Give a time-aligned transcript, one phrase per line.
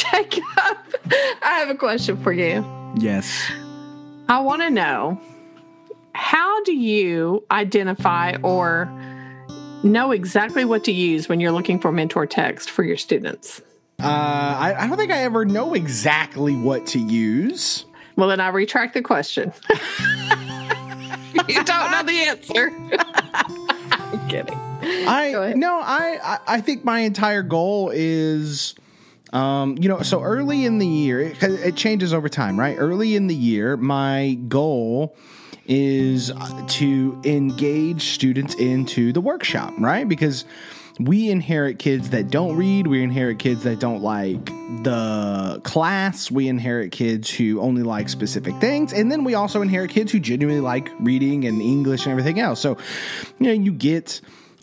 [0.00, 0.44] Jacob,
[1.42, 2.64] I have a question for you.
[2.96, 3.50] Yes.
[4.28, 5.20] I want to know
[6.12, 8.90] how do you identify or
[9.82, 13.60] know exactly what to use when you're looking for mentor text for your students?
[14.00, 17.84] Uh, I, I don't think I ever know exactly what to use.
[18.16, 19.52] Well, then I retract the question.
[21.48, 22.70] you don't know the answer.
[23.92, 24.58] I'm kidding.
[24.82, 28.74] I no, I, I I think my entire goal is
[29.32, 32.76] um, you know, so early in the year, it, changes over time, right?
[32.76, 35.16] Early in the year, my goal
[35.66, 40.08] is uh, to engage students into the workshop, right?
[40.08, 40.44] Because
[40.98, 44.44] we inherit kids that don't read, we inherit kids that don't like
[44.82, 49.90] the class, we inherit kids who only like specific things, and then we also inherit
[49.90, 52.60] kids who genuinely like reading and English and everything else.
[52.60, 52.76] So,
[53.38, 54.20] you know, you get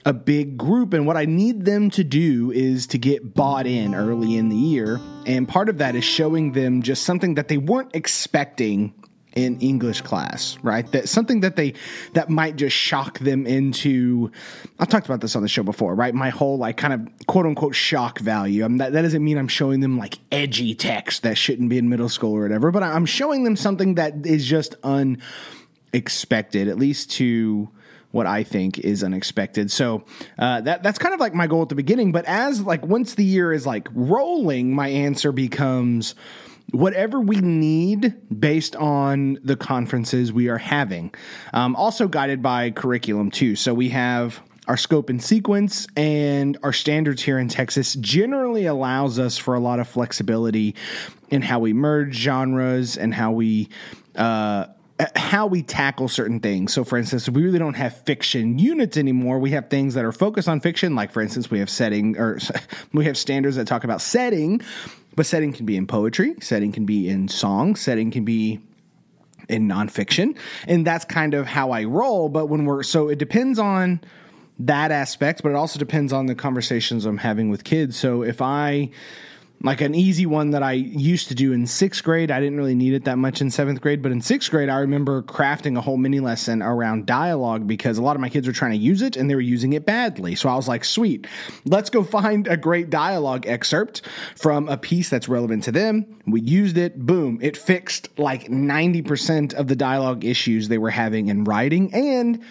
[0.08, 3.94] a big group and what I need them to do is to get bought in
[3.94, 7.58] early in the year and part of that is showing them just something that they
[7.58, 8.94] weren't expecting
[9.36, 10.90] in English class, right?
[10.94, 11.74] That something that they
[12.14, 14.32] that might just shock them into.
[14.80, 16.14] I've talked about this on the show before, right?
[16.16, 18.66] My whole like kind of quote unquote shock value.
[18.66, 21.78] I mean, that that doesn't mean I'm showing them like edgy text that shouldn't be
[21.78, 26.80] in middle school or whatever, but I'm showing them something that is just unexpected, at
[26.80, 27.70] least to
[28.12, 29.72] what I think is unexpected.
[29.72, 30.06] So
[30.40, 32.12] uh, that that's kind of like my goal at the beginning.
[32.12, 36.16] But as like once the year is like rolling, my answer becomes
[36.72, 41.14] whatever we need based on the conferences we are having.
[41.54, 43.56] Um, also guided by curriculum too.
[43.56, 49.18] So we have our scope and sequence and our standards here in Texas generally allows
[49.18, 50.76] us for a lot of flexibility
[51.30, 53.70] in how we merge genres and how we
[54.16, 54.66] uh,
[55.00, 56.74] Uh, how we tackle certain things.
[56.74, 59.38] So, for instance, we really don't have fiction units anymore.
[59.38, 62.40] We have things that are focused on fiction, like, for instance, we have setting or
[62.94, 64.60] we have standards that talk about setting,
[65.16, 68.60] but setting can be in poetry, setting can be in song, setting can be
[69.48, 70.36] in nonfiction.
[70.68, 72.28] And that's kind of how I roll.
[72.28, 74.02] But when we're so it depends on
[74.60, 77.98] that aspect, but it also depends on the conversations I'm having with kids.
[77.98, 78.90] So if I
[79.64, 82.30] like an easy one that I used to do in sixth grade.
[82.30, 84.80] I didn't really need it that much in seventh grade, but in sixth grade, I
[84.80, 88.54] remember crafting a whole mini lesson around dialogue because a lot of my kids were
[88.54, 90.36] trying to use it and they were using it badly.
[90.36, 91.26] So I was like, sweet,
[91.66, 94.04] let's go find a great dialogue excerpt
[94.36, 96.06] from a piece that's relevant to them.
[96.28, 101.30] We used it, boom, it fixed like 90% of the dialogue issues they were having
[101.30, 102.44] in writing and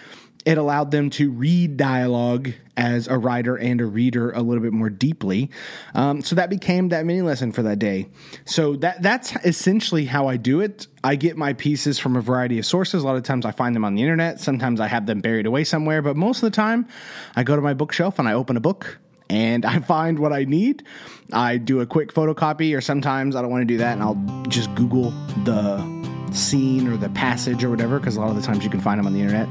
[0.47, 4.73] it allowed them to read dialogue as a writer and a reader a little bit
[4.73, 5.51] more deeply.
[5.95, 8.09] Um, so that became that mini lesson for that day.
[8.45, 10.87] So that that's essentially how I do it.
[11.03, 13.03] I get my pieces from a variety of sources.
[13.03, 14.39] A lot of times I find them on the internet.
[14.39, 16.01] Sometimes I have them buried away somewhere.
[16.01, 16.87] But most of the time,
[17.35, 18.99] I go to my bookshelf and I open a book
[19.29, 20.85] and I find what I need.
[21.33, 24.45] I do a quick photocopy, or sometimes I don't want to do that, and I'll
[24.49, 25.11] just Google
[25.45, 28.81] the scene or the passage or whatever, because a lot of the times you can
[28.81, 29.49] find them on the internet.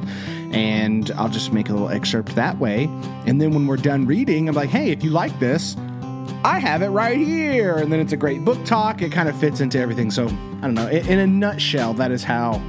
[0.53, 2.85] And I'll just make a little excerpt that way.
[3.25, 5.75] And then when we're done reading, I'm like, hey, if you like this,
[6.43, 7.75] I have it right here.
[7.77, 9.01] And then it's a great book talk.
[9.01, 10.11] It kind of fits into everything.
[10.11, 10.87] So I don't know.
[10.87, 12.61] In a nutshell, that is how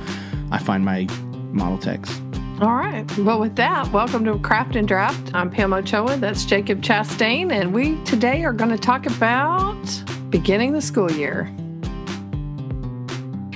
[0.51, 1.07] I find my
[1.53, 2.21] model text.
[2.61, 3.05] All right.
[3.19, 5.35] Well, with that, welcome to Craft and Draft.
[5.35, 6.17] I'm Pam Ochoa.
[6.17, 7.53] That's Jacob Chastain.
[7.53, 9.85] And we today are going to talk about
[10.31, 11.55] beginning the school year.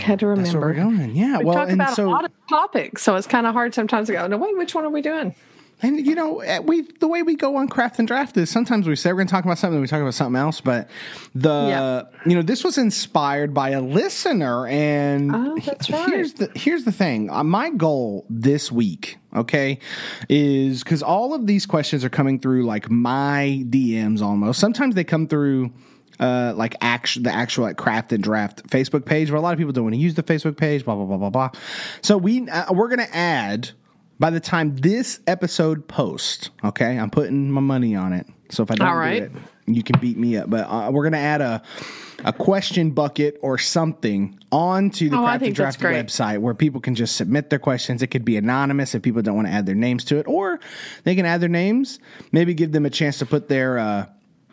[0.00, 0.44] Had to remember.
[0.44, 1.15] That's where we're going.
[1.16, 1.38] Yeah.
[1.38, 4.06] We well, talk about so a lot of topics, so it's kind of hard sometimes
[4.09, 5.34] to go, no, wait, which one are we doing?
[5.83, 8.87] And you know, eh, we the way we go on craft and draft is sometimes
[8.87, 10.60] we say we're going to talk about something, we talk about something else.
[10.60, 10.91] But
[11.34, 12.03] the Yeah.
[12.27, 15.87] you know, this was inspired by a listener, and Oh, right.
[16.10, 17.31] here's the here's the thing.
[17.31, 19.78] Uh, my goal this week, okay,
[20.28, 24.60] is because all of these questions are coming through like my DMs almost.
[24.60, 25.72] Sometimes they come through.
[26.20, 29.58] Uh, like actual the actual like craft and draft Facebook page, but a lot of
[29.58, 30.84] people don't want to use the Facebook page.
[30.84, 31.50] Blah blah blah blah blah.
[32.03, 33.70] So we uh, we're gonna add
[34.19, 38.26] by the time this episode posts, okay, I'm putting my money on it.
[38.50, 39.32] So if I don't All do it,
[39.66, 40.50] you can beat me up.
[40.50, 41.62] But uh, we're gonna add a
[42.22, 46.95] a question bucket or something onto the Oh, Craft and Draft website where people can
[46.95, 48.03] just submit their questions.
[48.03, 50.60] It could be anonymous if people don't want to add their names to it, or
[51.04, 51.98] they can add their names.
[52.30, 54.06] Maybe give them a chance to put their uh,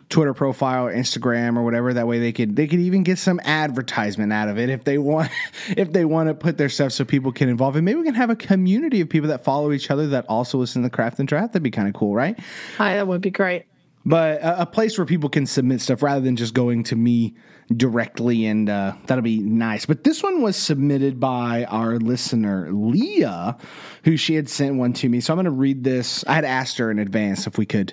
[0.08, 1.92] Twitter profile or Instagram or whatever.
[1.92, 4.98] That way they could they could even get some advertisement out of it if they
[4.98, 5.30] want
[5.68, 7.82] if they want to put their stuff so people can involve it.
[7.82, 10.82] Maybe we can have a community of people that follow each other that also listen
[10.82, 11.52] to Craft and Draft.
[11.52, 12.38] That'd be kind of cool, right?
[12.78, 13.66] Hi, that would be great.
[14.04, 17.34] But a, a place where people can submit stuff rather than just going to me
[17.76, 19.84] directly, and uh, that'll be nice.
[19.84, 23.58] But this one was submitted by our listener Leah,
[24.04, 25.20] who she had sent one to me.
[25.20, 26.24] So I'm going to read this.
[26.26, 27.92] I had asked her in advance if we could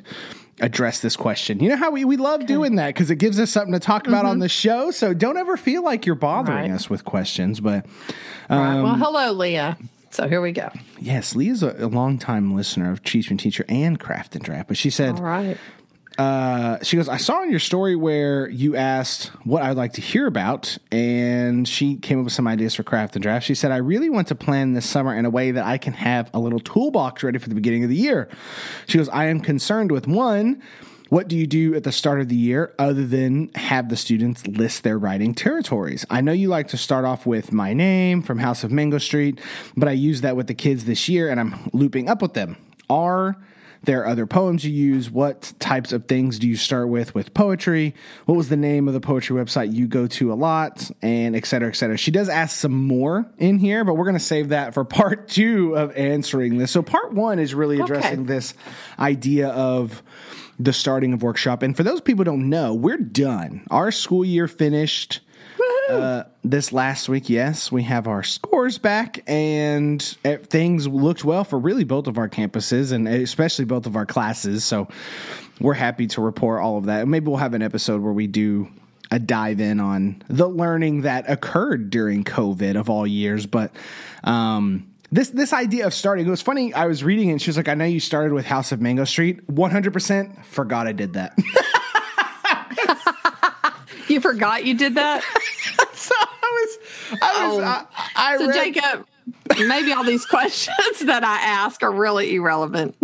[0.62, 1.60] address this question.
[1.60, 4.08] You know how we, we love doing that because it gives us something to talk
[4.08, 4.92] about on the show.
[4.92, 6.72] So don't ever feel like you're bothering Right.
[6.72, 7.60] us with questions.
[7.60, 7.86] But
[8.50, 8.76] All right.
[8.78, 9.78] Um, Well, hello, Leah.
[10.12, 10.70] So here we go.
[11.02, 14.70] yes, Leah's a, a longtime listener of Teach Me Teacher and Craft and Draft.
[14.70, 15.58] But she said, All right.
[16.18, 20.02] Uh, she goes, I saw in your story where you asked what I'd like to
[20.02, 23.46] hear about, and she came up with some ideas for craft and draft.
[23.46, 25.94] She said, I really want to plan this summer in a way that I can
[25.94, 28.30] have a little toolbox ready for the beginning of the year.
[28.88, 30.62] She goes, I am concerned with one,
[31.10, 34.48] what do you do at the start of the year other than have the students
[34.48, 36.06] list their writing territories?
[36.10, 39.40] I know you like to start off with my name from House of Mango Street,
[39.78, 42.58] but I use that with the kids this year and I'm looping up with them.
[42.90, 43.38] Are
[43.86, 45.10] there are other poems you use.
[45.10, 47.96] What types of things do you start with with poetry?
[48.26, 50.90] What was the name of the poetry website you go to a lot?
[51.02, 51.98] And et cetera, et cetera.
[51.98, 55.28] She does ask some more in here, but we're going to save that for part
[55.28, 56.72] two of answering this.
[56.72, 58.34] So, part one is really addressing Okay.
[58.34, 58.54] this
[59.00, 60.02] idea of
[60.60, 61.62] the starting of workshop.
[61.64, 63.66] And for those people who don't know, we're done.
[63.70, 65.20] Our school year finished
[65.90, 71.44] uh, this last week, yes, we have our scores back, and uh, things looked well
[71.44, 74.64] for really both of our campuses and especially both of our classes.
[74.64, 74.88] So
[75.60, 77.08] we're happy to report all of that.
[77.08, 78.68] Maybe we'll have an episode where we do
[79.12, 83.46] a dive in on the learning that occurred during COVID of all years.
[83.46, 83.72] But
[84.24, 86.74] um, this this idea of starting it was funny.
[86.74, 88.82] I was reading it, and she was like, "I know you started with House of
[88.82, 91.38] Mango Street." One hundred percent forgot I did that.
[94.08, 95.24] You forgot you did that?
[96.54, 97.62] was, I was, Oh.
[97.64, 99.08] I, I So, read, Jacob,
[99.68, 102.96] maybe all these questions that I ask are really irrelevant.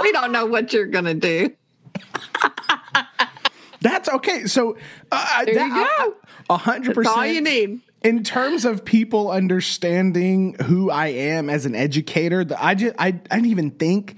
[0.00, 1.50] We don't know what you're going to do.
[3.80, 4.46] That's okay.
[4.46, 4.76] So
[5.10, 6.14] uh, There that, you go.
[6.50, 7.16] A hundred That's percent.
[7.16, 7.80] all you need.
[8.02, 13.08] In terms of people understanding who I am as an educator, the, I just I,
[13.08, 14.16] I didn't even think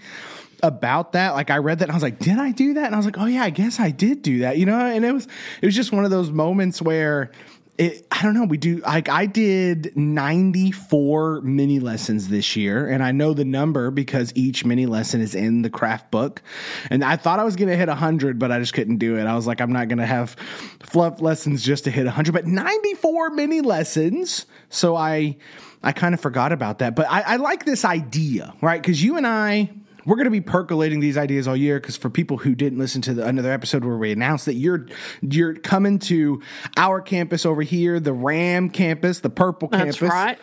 [0.63, 1.35] about that.
[1.35, 2.87] Like I read that and I was like, did I do that?
[2.87, 4.59] And I was like, oh yeah, I guess I did do that.
[4.59, 5.27] You know, and it was
[5.63, 7.31] it was just one of those moments where
[7.77, 8.45] it, I don't know.
[8.45, 13.91] We do like I did 94 mini lessons this year, and I know the number
[13.91, 16.41] because each mini lesson is in the craft book.
[16.89, 19.27] And I thought I was going to hit 100, but I just couldn't do it.
[19.27, 20.37] I was like, I'm not going to have
[20.85, 24.47] fluff lessons just to hit 100, but 94 mini lessons.
[24.69, 25.37] So I
[25.83, 26.95] I kind of forgot about that.
[26.95, 28.81] But I, I like this idea, right?
[28.81, 29.71] Because you and I
[30.07, 33.01] we're going to be percolating these ideas all year because for people who didn't listen
[33.03, 34.87] to the, another episode where we announced that you're
[35.23, 36.43] you're coming to
[36.77, 40.03] our campus over here, the Ram campus, the Purple That's campus.
[40.03, 40.39] right.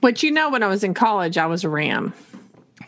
[0.00, 2.14] But you know, when I was in college, I was a Ram.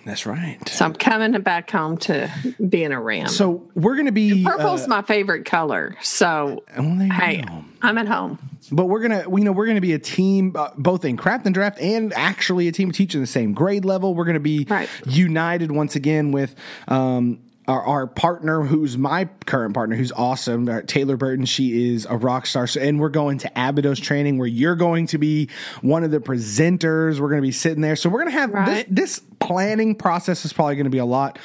[0.05, 0.59] That's right.
[0.69, 2.31] So I'm coming back home to
[2.69, 3.29] being a Ram.
[3.29, 5.97] So we're going to be Purple's uh, my favorite color.
[6.01, 7.65] So, well, hey, go.
[7.83, 8.39] I'm at home.
[8.73, 11.55] But we're gonna, you know, we're gonna be a team, uh, both in craft and
[11.55, 14.15] draft, and actually a team teaching the same grade level.
[14.15, 14.89] We're gonna be Right.
[15.07, 16.55] united once again with
[16.87, 21.45] um, our, our partner, who's my current partner, who's awesome, uh, Taylor Burton.
[21.45, 25.07] She is a rock star, so, and we're going to Abydos training, where you're going
[25.09, 25.49] to be
[25.81, 27.21] one of the presenters.
[27.21, 28.87] We're gonna be sitting there, so we're gonna have Right.
[28.95, 31.39] this, this planning process is probably gonna be a lot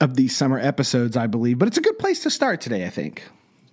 [0.00, 1.58] of these summer episodes, I believe.
[1.58, 3.22] But it's a good place to start today, I think.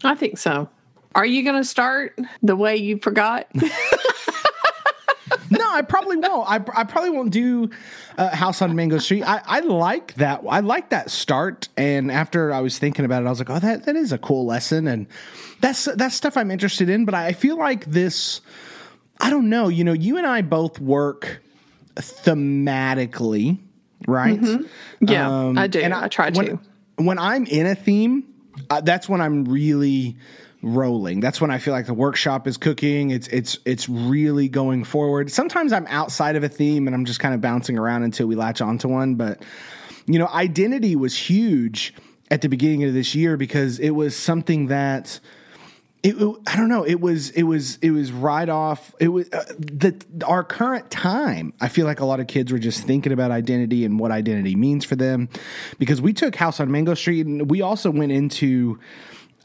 [0.03, 0.69] I think so.
[1.15, 3.47] Are you going to start the way you forgot?
[5.57, 6.49] No, I probably won't.
[6.49, 7.69] I, I probably won't do
[8.17, 9.23] uh, House on Mango Street.
[9.23, 10.43] I, I like that.
[10.49, 11.67] I like that start.
[11.77, 14.17] And after I was thinking about it, I was like, oh, that, that is a
[14.17, 15.07] cool lesson, and
[15.61, 17.05] that's that's stuff I'm interested in.
[17.05, 18.41] But I feel like this.
[19.19, 19.67] I don't know.
[19.69, 21.41] You know, you and I both work
[21.95, 23.59] thematically,
[24.07, 24.39] right?
[25.01, 25.79] Yeah, Um, I do.
[25.79, 26.59] and I, try when, to.
[26.97, 28.23] When I'm in a theme,
[28.69, 30.17] uh, that's when I'm really
[30.65, 31.19] rolling.
[31.19, 33.11] That's when I feel like the workshop is cooking.
[33.11, 35.31] It's it's it's really going forward.
[35.31, 38.35] Sometimes I'm outside of a theme and I'm just kind of bouncing around until we
[38.35, 39.15] latch onto one.
[39.15, 39.43] But
[40.07, 41.93] you know, identity was huge
[42.31, 45.19] at the beginning of this year because it was something that
[46.01, 46.15] it,
[46.47, 46.83] I don't know.
[46.83, 48.93] It was it was it was right off.
[48.99, 49.95] It was uh, the
[50.25, 51.53] our current time.
[51.61, 54.55] I feel like a lot of kids were just thinking about identity and what identity
[54.55, 55.29] means for them,
[55.77, 58.79] because we took House on Mango Street and we also went into.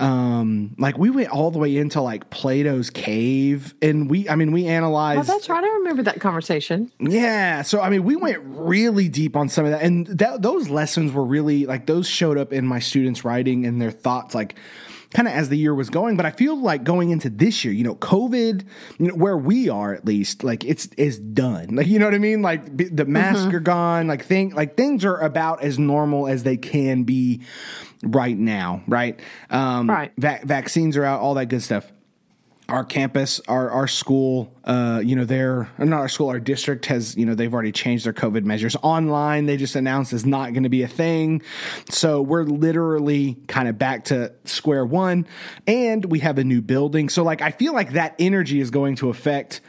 [0.00, 4.50] Um, like we went all the way into like Plato's cave, and we, I mean,
[4.52, 5.28] we Oh, analyzed.
[5.28, 5.62] that's right.
[5.62, 6.90] I remember that conversation.
[6.98, 7.62] Yeah.
[7.62, 9.82] So, I mean, we went really deep on some of that.
[9.82, 13.80] And that, those lessons were really like those showed up in my students' writing and
[13.80, 14.54] their thoughts, like
[15.12, 16.16] kind of as the year was going.
[16.16, 18.64] But I feel like going into this year, you know, COVID,
[18.98, 21.74] you know, where we are at least, like it's is done.
[21.76, 22.42] Like, you know what I mean?
[22.42, 24.06] Like b- the masks are gone.
[24.06, 27.42] Like thing, like things are about as normal as they can be
[28.02, 28.82] right now.
[28.86, 29.18] Right.
[29.50, 30.12] Um, Right.
[30.16, 31.90] vac- vaccines are out, all that good stuff.
[32.70, 37.16] Our campus, our our school, uh, you know, their not our school, our district has,
[37.16, 39.46] you know, they've already changed their COVID measures online.
[39.46, 41.42] They just announced is not going to be a thing.
[41.88, 45.26] So we're literally kind of back to square one,
[45.66, 47.08] and we have a new building.
[47.08, 49.60] So like, I feel like that energy is going to affect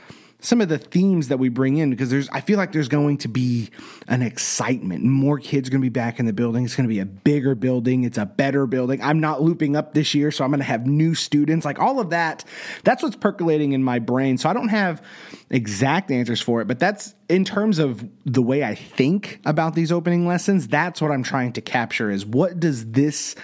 [0.41, 3.19] some of the themes that we bring in because there's I feel like there's going
[3.19, 3.69] to be
[4.07, 5.03] an excitement.
[5.03, 6.65] More kids are going to be back in the building.
[6.65, 8.03] It's going to be a bigger building.
[8.03, 9.01] It's a better building.
[9.01, 11.63] I'm not looping up this year, so I'm going to have new students.
[11.63, 12.43] Like all of that,
[12.83, 14.37] that's what's percolating in my brain.
[14.39, 15.05] So I don't have
[15.51, 19.91] exact answers for it, but that's in terms of the way I think about these
[19.91, 23.35] opening lessons, that's what I'm trying to capture is what does this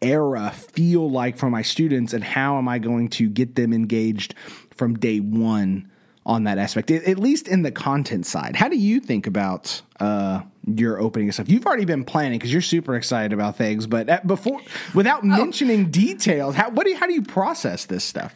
[0.00, 4.34] era feel like for my students and how am I going to get them engaged
[4.70, 5.90] from day 1
[6.26, 8.54] on that aspect, at least in the content side.
[8.54, 11.48] How do you think about uh, your opening stuff?
[11.48, 14.60] You've already been planning because you're super excited about things, but before,
[14.94, 15.26] without oh.
[15.26, 18.34] mentioning details, how what do you, how do you process this stuff?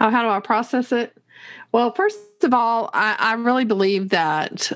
[0.00, 1.16] Oh, how do I process it?
[1.72, 4.72] Well, first of all, I, I really believe that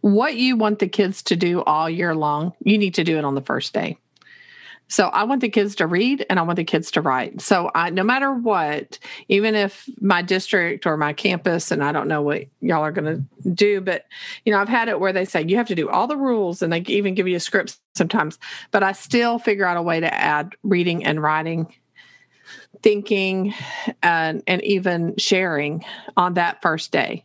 [0.00, 3.24] what you want the kids to do all year long, you need to do it
[3.24, 3.98] on the first day.
[4.92, 7.40] So I want the kids to read and I want the kids to write.
[7.40, 12.08] So I, no matter what, even if my district or my campus, and I don't
[12.08, 14.04] know what y'all are going to do, but
[14.44, 16.60] you know, I've had it where they say you have to do all the rules
[16.60, 18.38] and they even give you a script sometimes,
[18.70, 21.72] but I still figure out a way to add reading and writing
[22.82, 23.54] thinking
[24.02, 25.86] and, and even sharing
[26.18, 27.24] on that first day.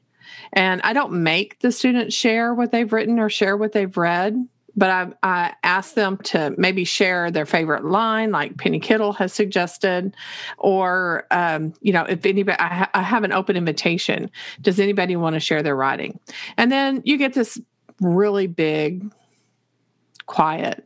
[0.54, 4.48] And I don't make the students share what they've written or share what they've read
[4.78, 9.34] but I, I asked them to maybe share their favorite line, like Penny Kittle has
[9.34, 10.16] suggested,
[10.60, 14.30] or um, you know, if anybody, I, ha- I have an open invitation.
[14.62, 16.20] Does anybody want to share their writing?
[16.56, 17.60] And then you get this
[18.00, 19.12] really big,
[20.28, 20.86] quiet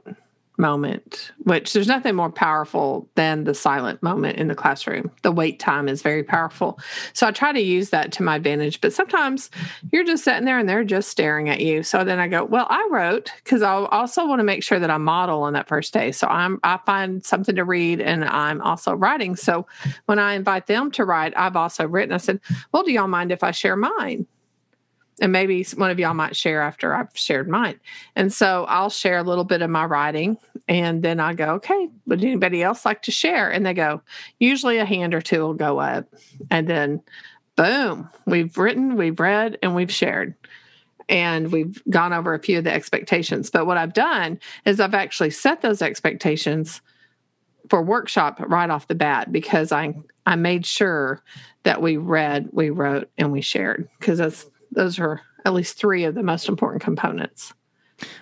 [0.58, 5.12] moment, which there's nothing more powerful than the silent moment in the classroom.
[5.24, 6.80] The wait time is very powerful.
[7.14, 8.80] So I try to use that to my advantage.
[8.82, 9.50] But sometimes
[9.92, 11.84] you're just sitting there and they're just staring at you.
[11.84, 14.92] So then I go, well, I wrote because I also want to make sure that
[14.92, 16.12] I model on that first day.
[16.12, 19.36] So I'm I find something to read and I'm also writing.
[19.36, 19.66] So
[20.06, 22.14] when I invite them to write, I've also written.
[22.14, 22.40] I said,
[22.72, 24.28] well, do y'all mind if I share mine?
[25.22, 27.80] And maybe one of y'all might share after I've shared mine.
[28.16, 30.38] And so I'll share a little bit of my writing
[30.68, 33.50] and then I go, okay, would anybody else like to share?
[33.52, 34.02] And they go,
[34.40, 36.08] usually a hand or two will go up.
[36.50, 37.04] And then
[37.56, 40.34] boom, we've written, we've read, and we've shared.
[41.08, 43.52] And we've gone over a few of the expectations.
[43.52, 46.82] But what I've done is I've actually set those expectations
[47.70, 49.94] for workshop right off the bat because I
[50.26, 51.22] I made sure
[51.64, 56.04] that we read, we wrote, and we shared because that's those are at least three
[56.04, 57.54] of the most important components.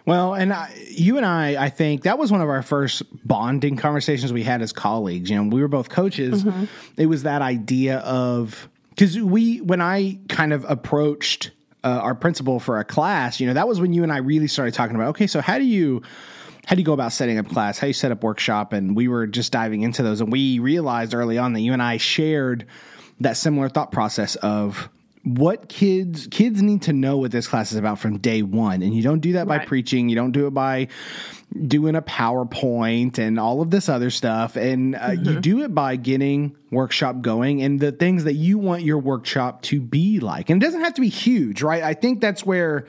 [0.06, 3.78] Well, and I, you and I, I think that was one of our first bonding
[3.78, 5.30] conversations we had as colleagues.
[5.30, 6.44] You know, we were both coaches.
[6.44, 6.66] Mm-hmm.
[6.98, 11.52] It was that idea of because we, when I kind of approached
[11.84, 14.48] uh, our principal for a class, you know, that was when you and I really
[14.48, 15.10] started talking about.
[15.10, 16.02] Okay, so how do you
[16.66, 17.80] how do you go about setting up class?
[17.80, 18.74] How do you set up workshop?
[18.74, 21.82] And we were just diving into those, and we realized early on that you and
[21.82, 22.66] I shared
[23.22, 24.90] that similar thought process of
[25.24, 28.82] what kids kids need to know what this class is about from day one.
[28.82, 29.60] And you don't do that right.
[29.60, 30.10] by preaching.
[30.10, 30.88] You don't do it by
[31.68, 34.56] doing a powerpoint and all of this other stuff.
[34.56, 35.26] And uh, mm-hmm.
[35.26, 39.62] you do it by getting workshop going and the things that you want your workshop
[39.64, 40.50] to be like.
[40.50, 41.84] And it doesn't have to be huge right?
[41.84, 42.88] I think that's where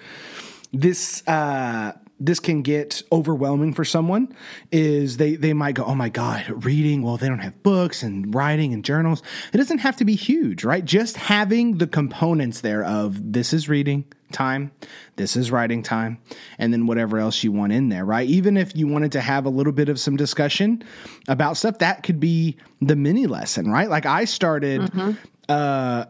[0.73, 4.33] this uh this can get overwhelming for someone
[4.71, 8.35] is they they might go oh my god reading well they don't have books and
[8.35, 9.23] writing and journals.
[9.53, 10.85] It doesn't have to be huge right?
[10.85, 14.71] Just having the components there of this is reading time
[15.17, 16.17] this is writing time
[16.57, 18.29] and then whatever else you want in there right?
[18.29, 20.85] Even if you wanted to have a little bit of some discussion
[21.27, 23.89] about stuff that could be the mini lesson right?
[23.89, 25.12] Like i started mm-hmm.
[25.49, 26.05] uh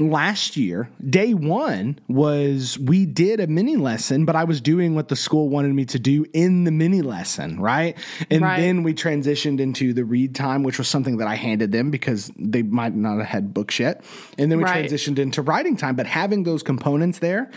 [0.00, 5.08] last year, day one was we did a mini lesson, but I was doing what
[5.08, 7.96] the school wanted me to do in the mini lesson, right?
[8.30, 8.60] And right.
[8.60, 12.30] then we transitioned into the read time, which was something that I handed them because
[12.36, 14.04] they might not have had books yet.
[14.38, 14.84] And then we right.
[14.84, 17.50] transitioned into writing time, but having those components there,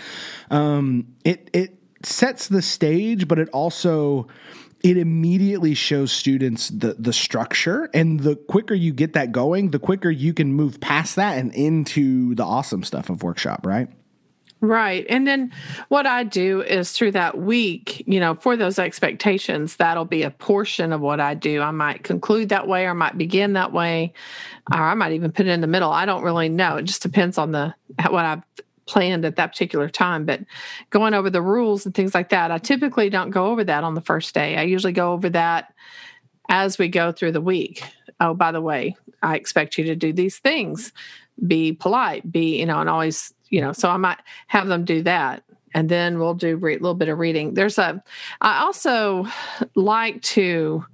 [0.52, 4.28] um, it it sets the stage, but it also
[4.84, 9.80] it immediately shows students the the structure and the quicker you get that going the
[9.80, 13.90] quicker you can move past that and into the awesome stuff of workshop right
[14.64, 15.06] Right.
[15.10, 15.52] And then
[15.90, 20.32] what I do is through that week, you know, for those expectations, that'll be a
[20.32, 21.62] portion of what I do.
[21.62, 24.14] I might conclude that way or I might begin that way,
[24.74, 25.92] or I might even put it in the middle.
[25.92, 26.78] I don't really know.
[26.78, 27.76] It just depends on the
[28.10, 28.44] what I've
[28.94, 30.24] planned at that particular time.
[30.24, 30.42] But
[30.92, 33.96] going over the rules and things like that, I typically don't go over that on
[33.96, 34.56] the first day.
[34.56, 35.74] I usually go over that
[36.48, 37.84] as we go through the week.
[38.20, 40.94] Oh, by the way, I expect you to do these things.
[41.48, 45.02] Be polite, be, you know, and always, you know, so I might have them do
[45.02, 45.42] that.
[45.74, 47.56] And then we'll do a re- little bit of reading.
[47.56, 48.04] There's a,
[48.42, 49.26] I also
[49.74, 50.86] like to,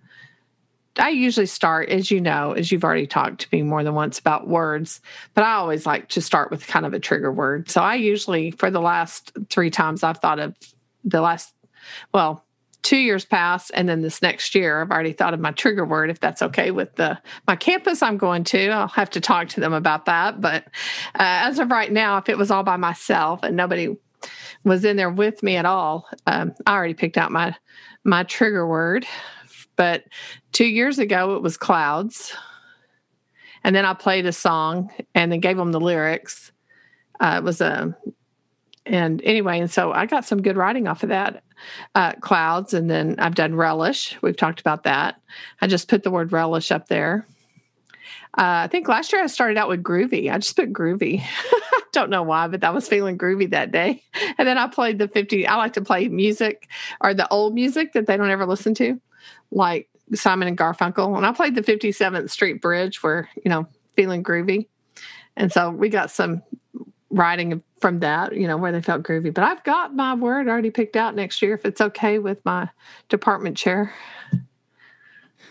[1.00, 4.20] I usually start, as you know, as you've already talked to me more than once
[4.20, 5.01] about words,
[5.34, 7.70] but I always like to start with kind of a trigger word.
[7.70, 10.56] So I usually, for the last three times I've thought of
[11.03, 11.53] the last,
[12.13, 12.46] well,
[12.82, 16.10] two years past and then this next year i've already thought of my trigger word
[16.10, 18.70] if that's okay with the my campus i'm going to.
[18.70, 20.39] I'll have to talk to them about that.
[20.39, 20.63] But
[21.15, 23.98] uh, as of right now if it was all by myself and nobody
[24.63, 27.53] was in there with me at all um, i already picked out my
[28.06, 29.06] my trigger word
[29.80, 30.04] but
[30.52, 32.36] two years ago it was clouds
[33.64, 36.52] and then i played a song and then gave them the lyrics
[37.22, 37.98] uh, it was a
[38.90, 41.44] and anyway, and so I got some good writing off of that.
[41.94, 44.18] Uh, clouds, and then I've done relish.
[44.22, 45.22] We've talked about that.
[45.62, 47.28] I just put the word relish up there.
[48.38, 50.32] Uh, I think last year I started out with groovy.
[50.32, 51.24] I just put groovy.
[51.92, 54.04] Don't know why, but I was feeling groovy that day.
[54.38, 55.48] And then I played the 50.
[55.48, 56.70] I like to play music
[57.02, 59.00] or the old music that they don't ever listen to,
[59.52, 61.16] like Simon and Garfunkel.
[61.16, 64.68] And I played the 57th Street Bridge where, you know, feeling groovy.
[65.36, 66.44] And so we got some
[67.10, 69.34] writing from that, you know, where they felt groovy.
[69.34, 72.70] But I've got my word already picked out next year if it's okay with my
[73.08, 73.94] department chair.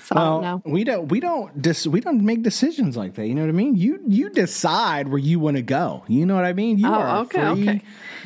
[0.05, 3.27] So well, we don't we don't dis, we don't make decisions like that.
[3.27, 3.77] You know what I mean?
[3.77, 6.03] You you decide where you want to go.
[6.09, 6.79] You know what I mean?
[6.79, 7.83] You oh, are okay, a free okay.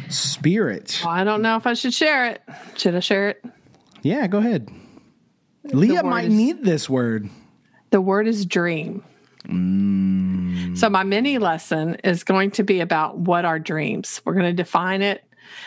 [0.08, 1.00] spirit.
[1.04, 2.42] Well, I don't know if I should share it.
[2.76, 3.44] Should I share it?
[4.02, 4.68] Yeah, go ahead.
[5.64, 7.28] Leah might is, need this word.
[7.90, 9.04] The word is dream.
[9.46, 10.76] Mm.
[10.76, 14.20] So, my mini lesson is going to be about what are dreams.
[14.24, 15.24] We're going to define it.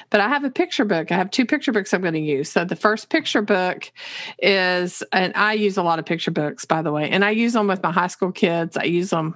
[0.09, 1.11] But I have a picture book.
[1.11, 2.51] I have two picture books I'm going to use.
[2.51, 3.91] So, the first picture book
[4.39, 7.53] is, and I use a lot of picture books, by the way, and I use
[7.53, 8.77] them with my high school kids.
[8.77, 9.35] I use them,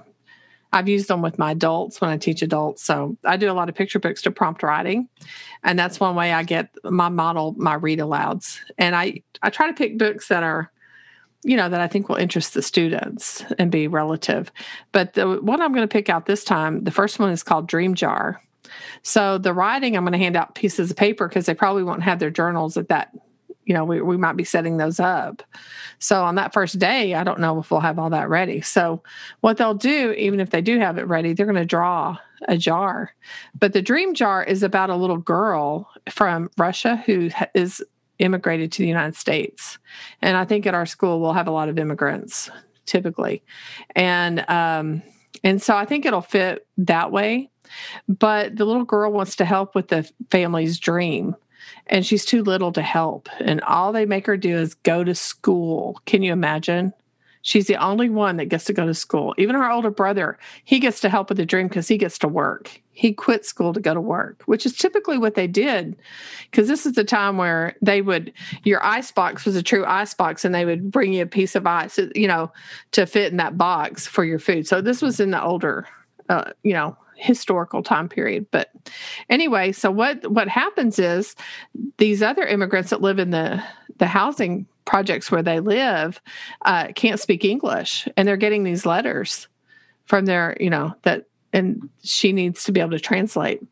[0.72, 2.82] I've used them with my adults when I teach adults.
[2.82, 5.08] So, I do a lot of picture books to prompt writing.
[5.62, 8.58] And that's one way I get my model, my read alouds.
[8.78, 10.70] And I, I try to pick books that are,
[11.42, 14.52] you know that I think will interest the students and be relative.
[14.92, 17.66] But the one I'm going to pick out this time, the first one is called
[17.66, 18.40] Dream Jar.
[19.02, 22.02] So the writing, I'm going to hand out pieces of paper because they probably won't
[22.02, 23.10] have their journals at that.
[23.64, 25.42] You know, we, we might be setting those up.
[25.98, 28.60] So on that first day, I don't know if we'll have all that ready.
[28.62, 29.02] So
[29.40, 32.16] what they'll do, even if they do have it ready, they're going to draw
[32.48, 33.14] a jar.
[33.58, 37.82] But the dream jar is about a little girl from Russia who is
[38.18, 39.78] immigrated to the United States.
[40.22, 42.50] And I think at our school we'll have a lot of immigrants
[42.86, 43.42] typically.
[43.94, 45.02] And um,
[45.44, 47.50] and so I think it'll fit that way.
[48.08, 51.36] But the little girl wants to help with the family's dream.
[51.86, 53.28] And she's too little to help.
[53.40, 56.00] And all they make her do is go to school.
[56.06, 56.92] Can you imagine?
[57.42, 59.34] She's the only one that gets to go to school.
[59.38, 62.28] Even her older brother, he gets to help with the dream because he gets to
[62.28, 62.82] work.
[62.92, 65.96] He quit school to go to work, which is typically what they did.
[66.50, 70.12] Because this is the time where they would, your ice box was a true ice
[70.12, 72.52] box, and they would bring you a piece of ice, you know,
[72.92, 74.68] to fit in that box for your food.
[74.68, 75.88] So this was in the older,
[76.28, 78.70] uh, you know, historical time period but
[79.28, 81.36] anyway so what what happens is
[81.98, 83.62] these other immigrants that live in the
[83.98, 86.20] the housing projects where they live
[86.64, 89.46] uh, can't speak English, and they're getting these letters
[90.06, 93.62] from their, you know, that, and she needs to be able to translate.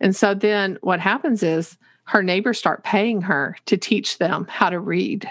[0.00, 4.68] And so then what happens is her neighbors start paying her to teach them how
[4.68, 5.30] to read.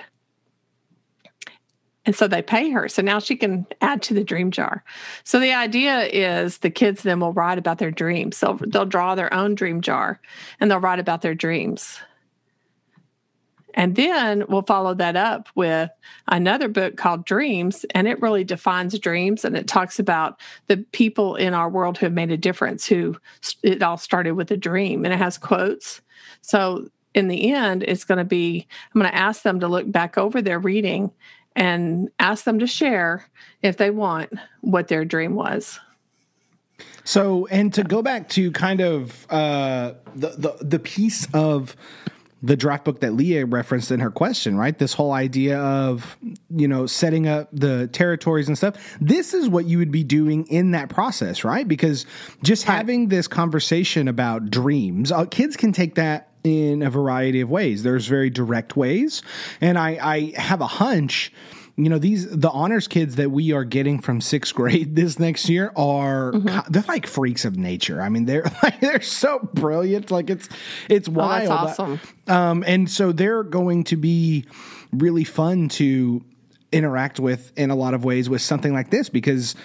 [2.06, 2.90] And so they pay her.
[2.90, 4.84] So now she can add to the dream jar.
[5.24, 8.38] So the idea is the kids then will write about their dreams.
[8.38, 10.20] So they'll draw their own dream jar
[10.60, 12.00] and they'll write about their dreams.
[13.76, 15.90] And then we'll follow that up with
[16.28, 21.36] another book called Dreams, and it really defines dreams and it talks about the people
[21.36, 23.18] in our world who have made a difference, who
[23.64, 26.02] it all started with a dream, and it has quotes.
[26.42, 29.92] So in the end, it's going to be I'm going to ask them to look
[29.92, 31.12] back over their reading
[31.56, 33.26] and ask them to share,
[33.62, 35.80] if they want, what their dream was.
[37.04, 41.76] So, and to go back to kind of uh, the, the the piece of
[42.42, 44.78] the draft book that Leah referenced in her question, right?
[44.78, 46.18] This whole idea of,
[46.50, 48.98] you know, setting up the territories and stuff.
[49.00, 51.66] This is what you would be doing in that process, right?
[51.66, 52.06] Because
[52.44, 57.50] just having this conversation about dreams, uh, kids can take that in a variety of
[57.50, 57.84] ways.
[57.84, 59.22] There's very direct ways.
[59.62, 61.32] And I, I have a hunch
[61.76, 65.50] you know these the honors kids that we are getting from sixth grade this next
[65.50, 66.72] year are mm-hmm.
[66.72, 70.48] they're like freaks of nature i mean they're like they're so brilliant like it's
[70.90, 74.46] it's wild oh, that's awesome um and so they're going to be
[74.92, 76.24] really fun to
[76.72, 79.56] interact with in a lot of ways with something like this because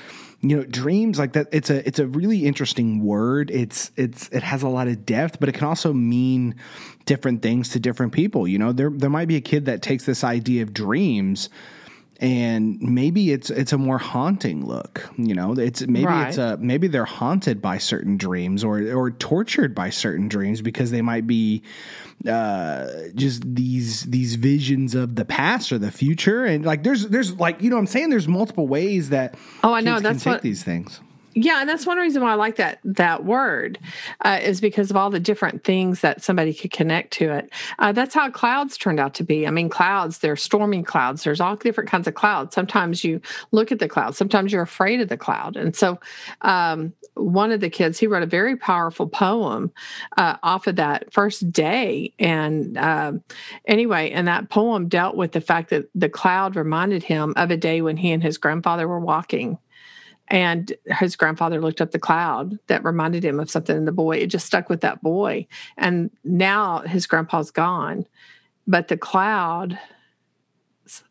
[0.41, 3.51] you know dreams like that it's a it's a really interesting word.
[3.51, 6.55] It's it's it has a lot of depth but it can also mean
[7.07, 8.47] different things to different people.
[8.47, 11.49] You know there there might be a kid that takes this idea of dreams
[12.21, 16.29] and maybe it's it's a more haunting look you know it's maybe Right.
[16.29, 20.91] it's a maybe they're haunted by certain dreams or or tortured by certain dreams because
[20.91, 21.63] they might be
[22.27, 27.35] uh just these these visions of the past or the future and like there's there's
[27.39, 30.01] like you know what i'm saying there's multiple ways that Oh, I know.
[30.01, 31.01] That's what- these things
[31.41, 33.79] Yeah, and that's one reason why I like that that word
[34.25, 37.53] uh, is because of all the different things that somebody could connect to it.
[37.79, 39.47] Uh, that's how clouds turned out to be.
[39.47, 40.19] I mean, clouds.
[40.19, 41.23] There's stormy clouds.
[41.23, 42.57] There's all different kinds of clouds.
[42.57, 43.21] Sometimes you
[43.53, 44.17] look at the cloud.
[44.17, 45.57] Sometimes you're afraid of the cloud.
[45.57, 46.01] And so,
[46.41, 49.71] um, one of the kids he wrote a very powerful poem
[50.17, 52.13] uh, off of that first day.
[52.19, 53.23] And um,
[53.65, 57.57] anyway, and that poem dealt with the fact that the cloud reminded him of a
[57.57, 59.57] day when he and his grandfather were walking
[60.29, 64.19] and his grandfather looked up the cloud that reminded him of something in the boy.
[64.19, 65.47] It just stuck with that boy.
[65.77, 68.07] And now his grandpa's gone
[68.69, 69.79] but the cloud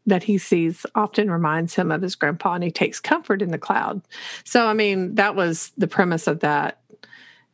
[0.06, 3.58] that he sees often reminds him of his grandpa and he takes comfort in the
[3.58, 4.01] cloud.
[4.43, 6.80] So i mean that was the premise of that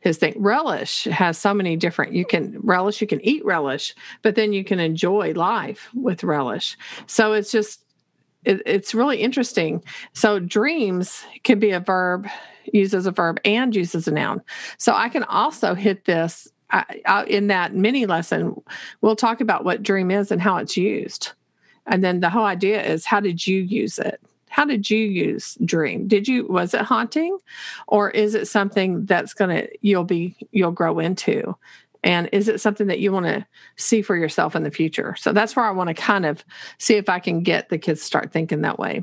[0.00, 0.34] his thing.
[0.36, 4.62] Relish has so many different you can relish you can eat relish but then you
[4.62, 6.76] can enjoy life with relish.
[7.06, 7.83] So it's just
[8.44, 12.26] it, it's really interesting so dreams can be a verb
[12.72, 14.42] used as a verb and used as a noun.
[14.78, 18.60] So I can also hit this uh, I, I, in that mini lesson.
[19.00, 21.32] We'll talk about what dream is and how it's used.
[21.86, 24.20] And then the whole idea is how did you use it?
[24.48, 26.06] How did you use dream?
[26.06, 27.36] Did you was it haunting
[27.88, 31.56] or is it something that's going to you'll be you'll grow into?
[32.04, 35.16] And is it something that you want to see for yourself in the future?
[35.18, 36.44] So that's where I want to kind of
[36.78, 39.02] see if I can get the kids to start thinking that way.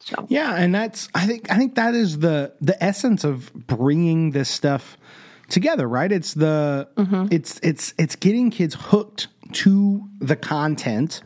[0.00, 4.30] So Yeah, and that's I think I think that is the the essence of bringing
[4.30, 4.98] this stuff
[5.48, 6.12] together, right?
[6.12, 6.88] It's the
[7.32, 11.22] it's it's it's getting kids hooked to the content.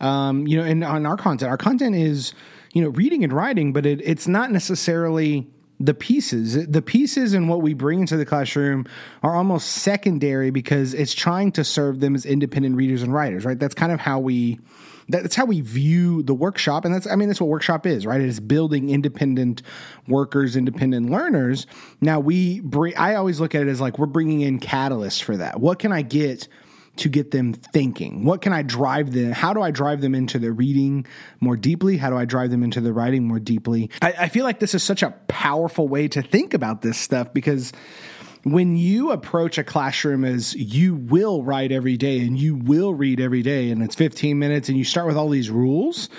[0.00, 2.34] Um, you know, and on our content, our content is
[2.74, 5.48] you know reading and writing, but it, it's not necessarily
[5.80, 6.66] the pieces.
[6.66, 8.86] The pieces and what we bring into the classroom
[9.22, 13.58] are almost secondary because it's trying to serve them as independent readers and writers, right?
[13.58, 14.60] That's kind of how we
[15.08, 18.20] that's how we view the workshop and that's i mean that's what workshop is right
[18.20, 19.62] it is building independent
[20.08, 21.66] workers independent learners
[22.00, 25.36] now we bring i always look at it as like we're bringing in catalysts for
[25.36, 26.48] that what can i get
[26.96, 28.24] to get them thinking.
[28.24, 31.06] What can i drive them how do i drive them into the reading
[31.40, 31.96] more deeply?
[31.96, 33.90] How do i drive them into the writing more deeply?
[34.00, 37.32] I, I feel like this is such a powerful way to think about this stuff
[37.32, 37.72] because
[38.44, 43.18] when you approach a classroom as you will write every day and you will read
[43.18, 46.10] every day and it's 15 minutes and you start with all these rules,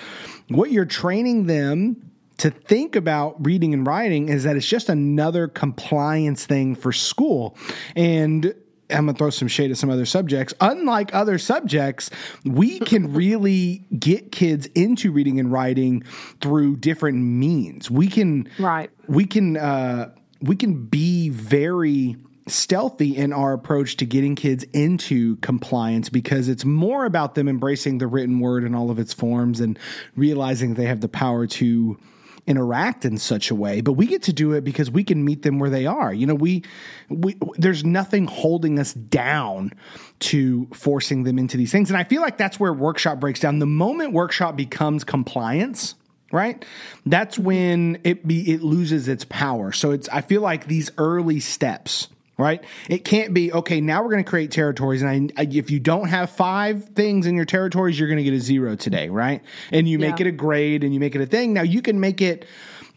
[0.48, 5.48] what you're training them to think about reading and writing is that it's just another
[5.48, 7.56] compliance thing for school.
[7.96, 8.54] And
[8.90, 10.54] I'm gonna throw some shade at some other subjects.
[10.62, 12.10] Unlike other subjects,
[12.44, 16.04] we can really get kids into reading and writing
[16.42, 17.90] through different means.
[17.90, 18.90] We can Right.
[19.08, 22.18] we can uh, we can be very
[22.48, 27.98] stealthy in our approach to getting kids into compliance because it's more about them embracing
[27.98, 29.80] the written word in all of its forms and
[30.16, 31.98] realizing they have the power to
[32.48, 35.42] interact in such a way but we get to do it because we can meet
[35.42, 36.14] them where they are.
[36.14, 36.64] You know we,
[37.10, 39.72] we there's nothing holding us down
[40.20, 41.90] to forcing them into these things.
[41.90, 43.60] And i feel like that's where workshop breaks down.
[43.60, 45.96] The moment workshop becomes compliance
[46.32, 46.66] right
[47.06, 49.72] that's when it be it loses its power.
[49.72, 54.12] So it's i feel like these early steps right it can't be okay now we're
[54.12, 57.46] going to create territories and I, I, if you don't have five things in your
[57.46, 60.28] territories you're going to get a zero today right and you make Yeah.
[60.28, 62.46] it a grade and you make it a thing now you can make it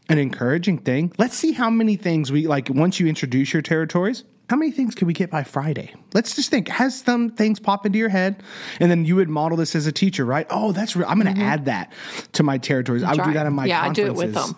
[0.09, 4.25] an encouraging thing let's see how many things we like once you introduce your territories
[4.51, 5.95] how many things can we get by Friday?
[6.15, 6.69] Let's just think.
[6.69, 8.43] Has some things pop into your head,
[8.81, 10.47] and then you would model this as a teacher, right?
[10.49, 11.07] Oh, that's real.
[11.07, 11.51] I'm going to mm-hmm.
[11.51, 11.93] add that
[12.33, 13.03] to my territories.
[13.03, 14.57] I would do that in my Yeah, I do it with them.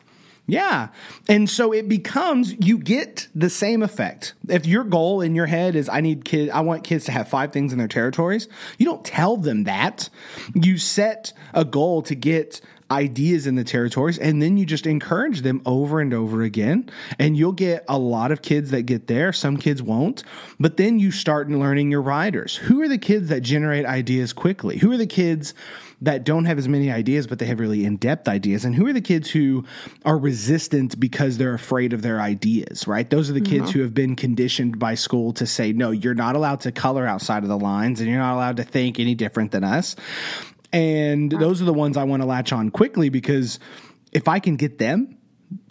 [0.51, 0.89] Yeah.
[1.29, 4.35] And so it becomes you get the same effect.
[4.49, 7.29] If your goal in your head is I need kids I want kids to have
[7.29, 10.09] five things in their territories, you don't tell them that.
[10.55, 12.61] You set a goal to get
[12.91, 17.37] ideas in the territories and then you just encourage them over and over again and
[17.37, 20.25] you'll get a lot of kids that get there some kids won't
[20.59, 24.79] but then you start learning your writers who are the kids that generate ideas quickly
[24.79, 25.55] who are the kids
[26.03, 28.65] that don't have as many ideas, but they have really in depth ideas?
[28.65, 29.65] And who are the kids who
[30.05, 33.09] are resistant because they're afraid of their ideas, right?
[33.09, 33.79] Those are the kids mm-hmm.
[33.79, 37.43] who have been conditioned by school to say, no, you're not allowed to color outside
[37.43, 39.97] of the lines and you're not allowed to think any different than us.
[40.73, 43.59] And those are the ones I want to latch on quickly because
[44.13, 45.17] if I can get them,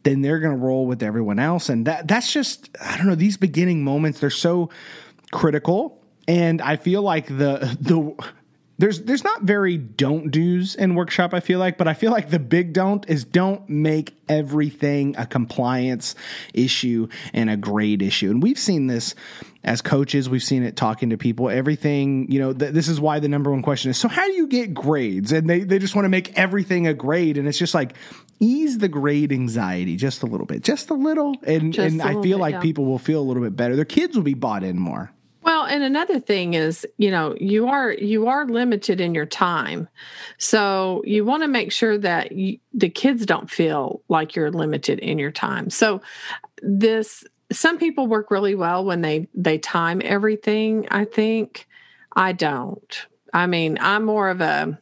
[0.03, 1.69] then they're going to roll with everyone else.
[1.69, 4.69] And that that's just I don't know these beginning moments they're so
[5.31, 6.03] critical.
[6.27, 8.13] And I feel like the the
[8.79, 12.29] there's there's not very don't do's in workshop i feel like but i feel like
[12.29, 16.15] the big don't is don't make everything a compliance
[16.53, 18.29] issue and a grade issue.
[18.29, 19.15] And we've seen this
[19.63, 20.29] as coaches.
[20.29, 21.49] We've seen it talking to people.
[21.49, 24.33] Everything you know th- this is why the number one question is so how do
[24.33, 25.31] you get grades?
[25.31, 27.95] And they, they just want to make everything a grade and it's just like
[28.39, 31.35] ease the grade anxiety just a little bit just a little.
[31.43, 32.61] And Just and i feel bit, like yeah.
[32.61, 33.75] people will feel a little bit better.
[33.75, 35.11] Their kids will be bought in more
[35.49, 39.89] Well, and another thing is, you know, you are you are limited in your time,
[40.37, 44.99] so you want to make sure that you, the kids don't feel like you're limited
[44.99, 45.71] in your time.
[45.71, 46.03] So,
[46.61, 50.87] this some people work really well when they they time everything.
[50.91, 51.67] I think
[52.15, 53.07] I don't.
[53.33, 54.79] I mean, I'm more of a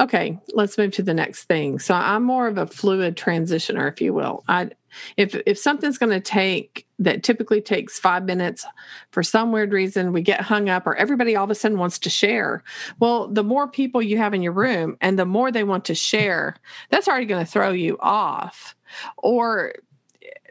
[0.00, 0.40] okay.
[0.52, 1.78] Let's move to the next thing.
[1.78, 4.42] So I'm more of a fluid transitioner, if you will.
[4.48, 4.70] I
[5.16, 8.64] if if something's going to take that typically takes five minutes
[9.10, 11.98] for some weird reason we get hung up or everybody all of a sudden wants
[11.98, 12.62] to share.
[13.00, 15.94] Well the more people you have in your room and the more they want to
[15.94, 16.54] share
[16.90, 18.76] that's already going to throw you off.
[19.16, 19.72] Or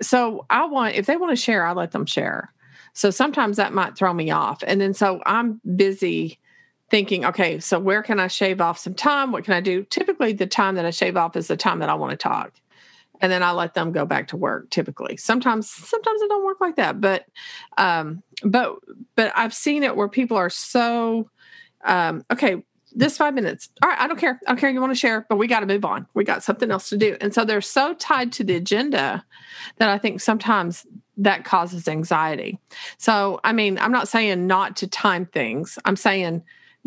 [0.01, 2.51] so i want if they want to share i let them share.
[2.93, 4.63] So sometimes that might throw me off.
[4.65, 6.39] And then so i'm busy
[6.89, 9.31] thinking okay so where can i shave off some time?
[9.31, 9.83] What can i do?
[9.83, 12.53] Typically the time that i shave off is the time that i want to talk
[13.21, 15.17] and then I let them go back to work typically.
[15.17, 17.25] Sometimes sometimes it don't work like that, but
[17.77, 18.75] um but
[19.15, 21.29] but I've seen it where people are so
[21.83, 23.69] um okay, this 5 minutes.
[23.83, 24.39] All right, I don't care.
[24.47, 26.07] I don't care you want to share, but we got to move on.
[26.15, 27.17] We got something else to do.
[27.21, 29.23] And so they're so tied to the agenda
[29.77, 30.85] that I think sometimes
[31.17, 32.57] that causes anxiety.
[32.97, 35.77] So, I mean, I'm not saying not to time things.
[35.85, 36.43] I'm saying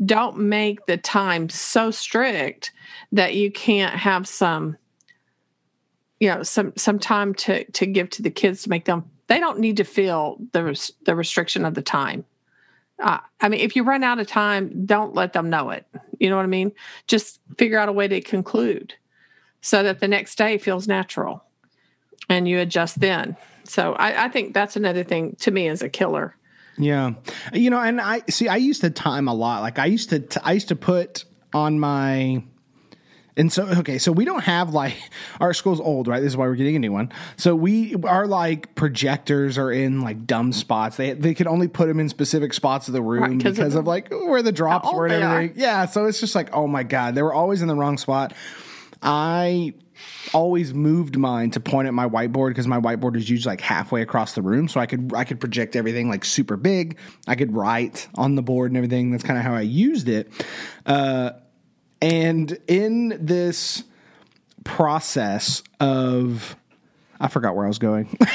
[0.07, 2.73] don't make the time so strict
[3.12, 4.77] that you can't have some
[6.22, 9.40] you know some some time to to give to the kids to make them they
[9.40, 12.24] don't need to feel the res- the restriction of the time.
[13.00, 15.85] Uh, i mean if you run out of time don't let them know it.
[16.20, 16.70] You know what i mean?
[17.08, 18.94] Just figure out a way to conclude
[19.62, 21.42] so that the next day feels natural
[22.28, 23.37] and you adjust then.
[23.64, 26.37] So i, I think that's another thing to me as a killer.
[26.78, 27.14] Yeah.
[27.52, 29.62] You know, and I see I used to time a lot.
[29.62, 32.44] Like I used to I used to put on my
[33.37, 34.97] and so okay, so we don't have like
[35.40, 36.21] our school's old, right?
[36.21, 37.12] This is why we're getting a new one.
[37.37, 40.97] So we our like projectors are in like dumb spots.
[40.97, 43.75] They they could only put them in specific spots of the room Right, 'cause because
[43.75, 45.53] of of like where the drops were and everything.
[45.57, 48.35] Yeah, so it's just like, oh my god, they were always in the wrong spot.
[49.03, 49.75] I
[50.33, 54.03] always moved mine to point at my whiteboard because my whiteboard is usually like halfway
[54.03, 56.99] across the room so I could I could project everything like super big.
[57.27, 59.11] I could write on the board and everything.
[59.11, 60.33] That's kind of how I used it.
[60.87, 61.31] Uh,
[62.02, 63.84] and in this
[64.64, 66.56] process of
[67.20, 68.16] I forgot where I was going.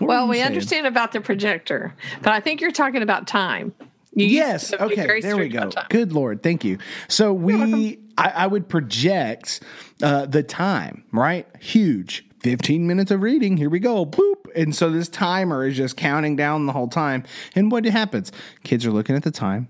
[0.00, 0.46] Well we saying?
[0.46, 3.72] understand about the projector but i think you're talking about time
[4.14, 4.72] you Yes.
[4.72, 5.20] Okay.
[5.20, 5.70] There we go.
[5.88, 6.42] Good Lord.
[6.42, 6.78] Thank you.
[7.08, 9.60] So we, I, I would project
[10.02, 11.48] uh, the time, right?
[11.58, 12.24] Huge.
[12.40, 13.56] 15 minutes of reading.
[13.56, 14.06] Here we go.
[14.06, 14.46] Boop.
[14.54, 17.24] And so this timer is just counting down the whole time.
[17.56, 18.30] And what happens?
[18.62, 19.68] Kids are looking at the time.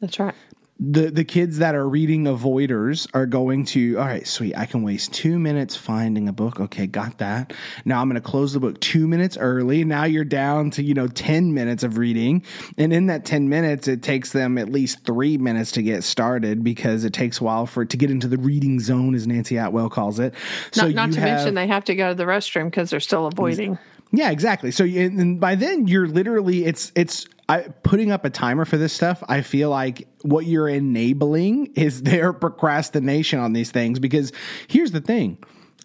[0.00, 0.34] that's right
[0.78, 4.54] The the kids that are reading avoiders are going to, all right, sweet.
[4.56, 6.60] I can waste two minutes finding a book.
[6.60, 7.54] Okay, got that.
[7.86, 9.84] Now I'm going to close the book two minutes early.
[9.84, 12.42] Now you're down to, you know, 10 minutes of reading.
[12.76, 16.62] And in that 10 minutes, it takes them at least three minutes to get started
[16.62, 19.64] because it takes a while for it to get into the reading zone, as Nancie
[19.64, 20.34] Atwell calls it.
[20.72, 23.00] So not, not to have- mention they have to go to the restroom because they're
[23.00, 23.78] still avoiding
[24.12, 24.70] yeah, exactly.
[24.70, 28.76] So you- and by then you're literally it's it's I, putting up a timer for
[28.76, 29.22] this stuff.
[29.28, 34.32] I feel like what you're enabling is their procrastination on these things because
[34.68, 35.38] here's the thing.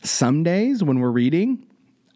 [0.03, 1.65] Some days when we're reading,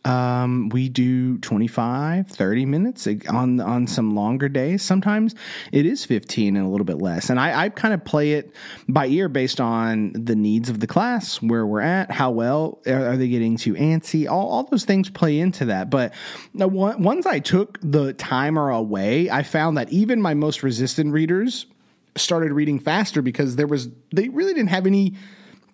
[0.06, 4.84] um, we do 25, 30 minutes on on some longer days.
[4.84, 5.34] Sometimes
[5.72, 7.32] it is 15 and a little bit less.
[7.32, 8.56] And I, I kind of play it
[8.88, 13.10] by ear based on the needs of the class, where we're at, how well are,
[13.10, 14.30] are they getting too antsy.
[14.30, 15.90] All, all those things play into that.
[15.90, 16.14] But
[16.54, 21.66] once I took the timer away, I found that even my most resistant readers
[22.16, 25.16] started reading faster because there was they really didn't have any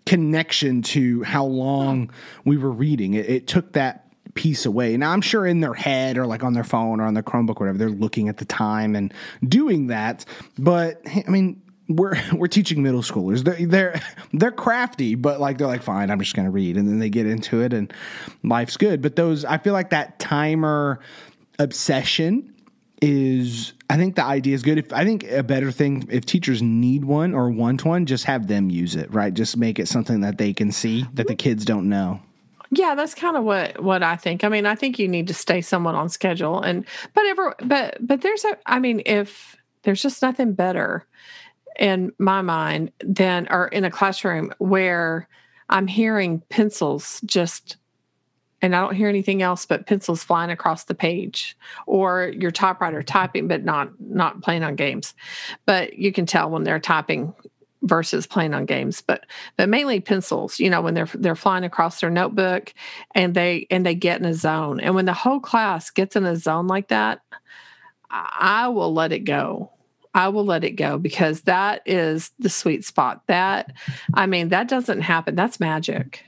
[0.06, 2.10] connection to how long
[2.46, 3.14] we were reading.
[3.14, 4.98] It, it took that piece away.
[4.98, 7.60] Now I'm sure in their head or like on their phone or on their Chromebook,
[7.60, 9.14] whatever, they're looking at the time and
[9.48, 10.26] doing that.
[10.58, 13.44] But I mean, we're we're teaching middle schoolers.
[13.44, 14.02] They're they're
[14.34, 17.28] they're crafty, but like they're like, fine, I'm just gonna read, and then they get
[17.28, 17.94] into it, and
[18.44, 19.02] life's good.
[19.02, 21.00] But those, I feel like that timer
[21.60, 22.54] obsession
[23.02, 24.78] is I think the idea is good.
[24.78, 28.48] If I think a better thing if teachers need one or want one, just have
[28.48, 29.34] them use it, right?
[29.34, 32.22] Just make it something that they can see that the kids don't know.
[32.72, 34.44] Yeah, that's kind of what what I think.
[34.44, 37.98] I mean, I think you need to stay somewhat on schedule, and but ever but
[38.00, 38.58] but there's a.
[38.66, 41.06] I mean, if there's just nothing better
[41.78, 45.28] in my mind than or in a classroom where
[45.70, 47.78] I'm hearing pencils just
[48.62, 51.58] and I don't hear anything else but pencils flying across the page
[51.88, 55.14] or your typewriter typing but not not playing on games.
[55.66, 57.34] But you can tell when they're typing
[57.84, 59.26] versus playing on games but
[59.58, 62.74] but mainly pencils you know when they're they're flying across their notebook
[63.16, 64.80] and they and they get in a zone.
[64.80, 67.22] And when the whole class gets in a zone like that
[68.12, 69.72] i will let it go.
[70.14, 73.24] I will let it go because that is the sweet spot.
[73.28, 73.74] That
[74.14, 75.36] i mean that doesn't happen.
[75.36, 76.26] That's magic.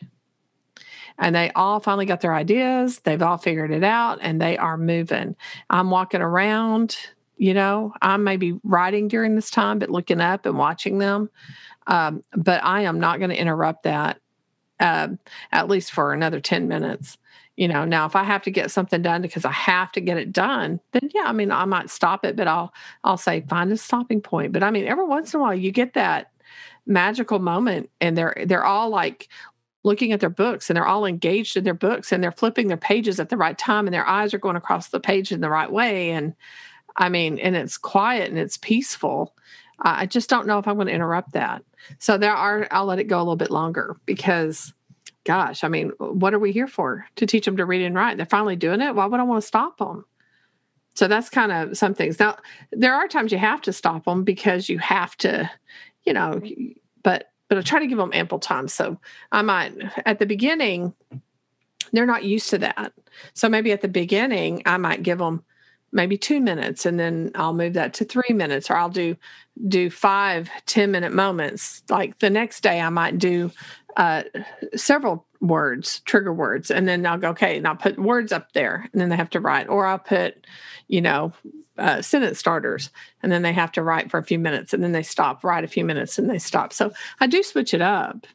[1.20, 3.00] And they all finally got their ideas.
[3.00, 5.36] They've all figured it out and they are moving.
[5.70, 6.98] I'm walking around
[7.38, 11.30] you know i may be writing during this time but looking up and watching them.
[11.88, 14.20] Um, but i am not going to interrupt that
[14.80, 15.10] uh,
[15.52, 17.18] at least for another 10 minutes.
[17.56, 20.18] You know now if i have to get something done because i have to get
[20.18, 23.72] it done then yeah i mean i might stop it but i'll i'll say find
[23.72, 24.54] a stopping point.
[24.54, 26.32] But i mean every once in a while you get that
[26.88, 29.30] magical moment and they're they're all like
[29.84, 32.78] looking at their books and they're all engaged in their books and they're flipping their
[32.78, 35.50] pages at the right time and their eyes are going across the page in the
[35.50, 36.12] right way.
[36.12, 36.34] And
[36.96, 39.36] I mean, and it's quiet and it's peaceful.
[39.80, 41.64] I just don't know if I'm going to interrupt that.
[42.00, 44.74] So there are, I'll let it go a little bit longer because,
[45.26, 47.06] gosh, I mean, what are we here for?
[47.18, 48.18] To teach them to read and write.
[48.18, 48.96] They're finally doing it.
[48.96, 50.06] Why would I want to stop them?
[50.96, 52.20] So that's kind of some things.
[52.20, 52.38] Now,
[52.72, 55.50] there are times you have to stop them because you have to,
[56.04, 56.40] you know,
[57.02, 58.68] but but I try to give them ample time.
[58.68, 59.00] So
[59.32, 59.74] I might
[60.06, 60.94] at the beginning,
[61.92, 62.94] they're not used to that.
[63.34, 65.44] So maybe at the beginning, I might give them
[65.94, 69.16] maybe two minutes and then i'll move that to three minutes or i'll do
[69.68, 71.84] do five ten minute moments.
[71.90, 73.52] Like the next day i might do
[73.96, 74.24] uh,
[74.76, 78.90] several words trigger words and then i'll go okay and i'll put words up there
[78.92, 79.70] and then they have to write.
[79.70, 80.46] Or i'll put
[80.88, 81.34] you know
[81.78, 84.92] uh, sentence starters and then they have to write for a few minutes and then
[84.92, 86.74] they stop write a few minutes and they stop.
[86.74, 88.26] So i do switch it up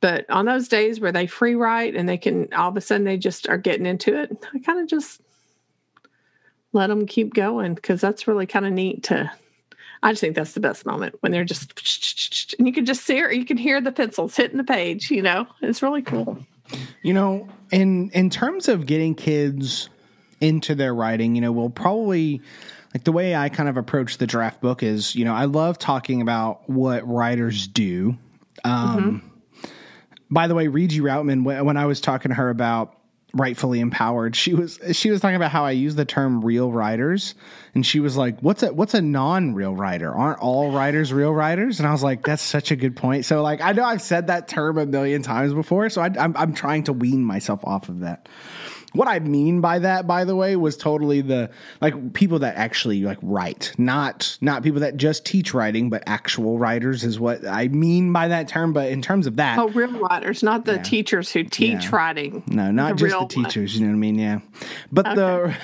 [0.00, 3.04] but on those days where they free write and they can all of a sudden
[3.04, 5.22] they just are getting into it i kind of just
[6.76, 9.30] let them keep going because that's really kind of neat to
[10.02, 13.20] I just think that's the best moment when they're just and you can just see
[13.22, 15.46] or you can hear the pencils hitting the page, you know.
[15.62, 16.38] It's really cool.
[17.02, 19.88] You know, in in terms of getting kids
[20.40, 22.40] into their writing, you know, we'll probably
[22.94, 25.78] like the way I kind of approach the draft book is, you know, I love
[25.78, 28.16] talking about what writers do.
[28.64, 29.22] Um
[29.60, 29.70] mm-hmm.
[30.30, 32.95] by the way, Regie Routman, when I was talking to her about
[33.36, 34.34] rightfully empowered.
[34.34, 37.34] She was she was talking about how I use the term real writers,
[37.74, 40.12] and she was like, "What's a what's a non real writer?
[40.12, 43.42] Aren't all writers real writers?" And I was like, "That's such a good point." So
[43.42, 46.54] like, I know I've said that term a million times before, so I, I'm I'm
[46.54, 48.28] trying to wean myself off of that.
[48.92, 53.02] What I mean by that, by the way, was totally the like people that actually
[53.02, 57.68] like write, not not people that just teach writing, but actual writers is what I
[57.68, 58.72] mean by that term.
[58.72, 60.82] But in terms of that, oh, real writers, not the yeah.
[60.82, 61.96] teachers who teach yeah.
[61.96, 62.42] writing.
[62.46, 63.74] No, not the just the teachers.
[63.74, 63.80] One.
[63.80, 64.18] You know what I mean?
[64.18, 64.40] Yeah,
[64.90, 65.16] but okay.
[65.16, 65.56] the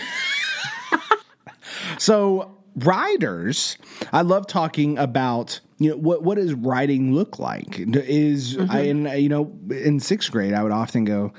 [1.99, 3.79] so writers,
[4.13, 7.79] I love talking about you know what what does writing look like?
[7.79, 8.71] Is mm-hmm.
[8.71, 11.33] I and you know in sixth grade I would often go,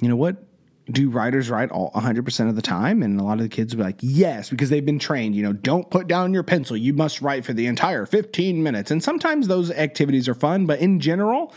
[0.00, 0.44] you know what
[0.92, 3.02] do writers write all 100% of the time?
[3.02, 5.52] And a lot of the kids be like yes because they've been trained you know
[5.52, 6.76] don't put down your pencil.
[6.76, 8.90] You must write for the entire 15 minutes.
[8.90, 11.52] And sometimes those activities are fun but in general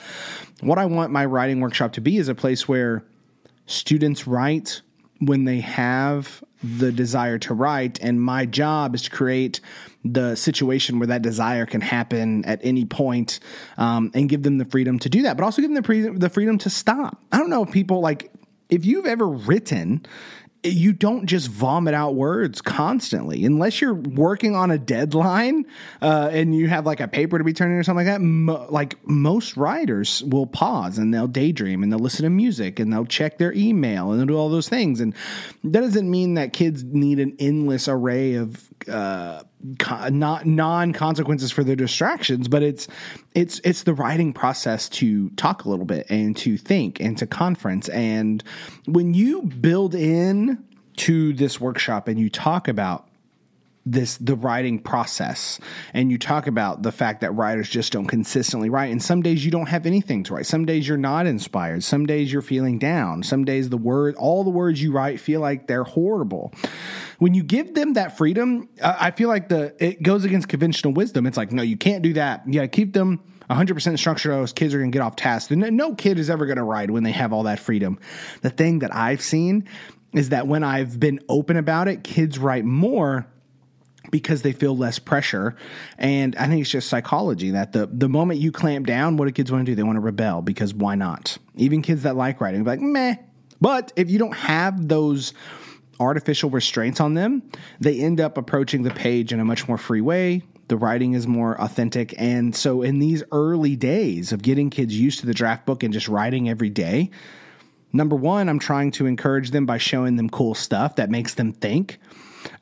[0.61, 3.03] what i want my writing workshop to be is a place where
[3.65, 4.81] students write
[5.19, 7.99] when they have the desire to write.
[8.01, 9.59] And my job is to create
[10.05, 13.39] the situation where that desire can happen at any point,
[13.77, 16.09] um, and give them the freedom to do that, but also give them the, pre-
[16.09, 17.21] the freedom to stop.
[17.31, 18.29] I don't know if people like
[18.73, 20.03] if you've ever written,
[20.63, 23.45] you don't just vomit out words constantly.
[23.45, 25.65] Unless you're working on a deadline
[26.01, 28.65] uh, and you have like a paper to be turning or something like that mo-
[28.69, 33.05] like most writers will pause and they'll daydream and they'll listen to music and they'll
[33.05, 35.01] check their email and they'll do all those things.
[35.01, 35.13] And
[35.65, 39.43] that doesn't mean that kids need an endless array of uh,
[40.11, 42.87] not non consequences for their distractions, but it's
[43.33, 47.27] it's it's the writing process to talk a little bit and to think and to
[47.27, 47.89] conference.
[47.89, 48.43] And
[48.85, 50.63] when you build in
[50.97, 53.07] to this workshop and you talk about
[53.85, 55.59] this the writing process.
[55.93, 58.91] And you talk about the fact that writers just don't consistently write.
[58.91, 60.45] And some days you don't have anything to write.
[60.45, 61.83] Some days you're not inspired.
[61.83, 63.23] Some days you're feeling down.
[63.23, 66.53] Some days the word all the words you write feel like they're horrible.
[67.19, 71.25] When you give them that freedom i feel like the it goes against conventional wisdom.
[71.25, 72.49] It's like no you can't do that.
[72.51, 74.31] To keep them 100% structured.
[74.31, 75.51] Those kids are going to get off task.
[75.51, 77.99] No kid is ever going to write when they have all that freedom.
[78.41, 79.67] The thing that i've seen
[80.13, 83.27] is that when i've been open about it kids write more
[84.11, 85.55] because they feel less pressure.
[85.97, 89.31] And I think it's just psychology that the the moment you clamp down, what do
[89.31, 89.75] kids want to do?
[89.75, 91.37] They want to rebel because why not?
[91.55, 93.15] Even kids that like writing, like meh.
[93.61, 95.33] But if you don't have those
[95.99, 97.43] artificial restraints on them,
[97.79, 100.41] they end up approaching the page in a much more free way.
[100.67, 102.13] The writing is more authentic.
[102.17, 105.93] And so, in these early days of getting kids used to the draft book and
[105.93, 107.11] just writing every day,
[107.91, 111.51] number one, I'm trying to encourage them by showing them cool stuff that makes them
[111.51, 111.99] think.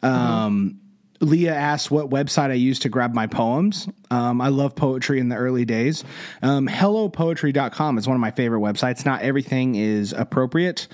[0.03, 0.80] Um,
[1.21, 3.87] Leah asked what website I use to grab my poems.
[4.09, 6.03] Um, I love poetry in the early days.
[6.41, 9.05] Um, HelloPoetry.com is one of my favorite websites.
[9.05, 10.87] Not everything is appropriate.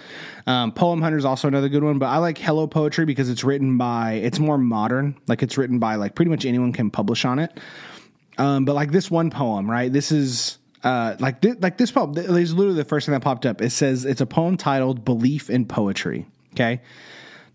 [0.45, 3.43] Um, Poem Hunter is also another good one, but I like Hello Poetry because it's
[3.43, 5.17] written by, it's more modern.
[5.27, 7.57] Like it's written by, like pretty much anyone can publish on it.
[8.37, 9.91] Um, but like this one poem, right?
[9.91, 12.15] This is, uh, like th- like this poem.
[12.17, 13.61] Is literally the first thing that popped up.
[13.61, 16.81] It says it's a poem titled "Belief in Poetry." Okay,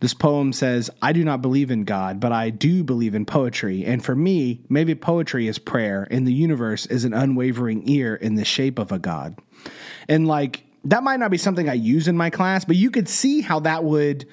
[0.02, 3.84] this poem says, I do not believe in God, but I do believe in poetry.
[3.84, 8.34] And for me, maybe poetry is prayer, and the universe is an unwavering ear in
[8.34, 9.38] the shape of a God.
[10.08, 13.08] And like, that might not be something I use in my class, but you could
[13.08, 14.26] see how that would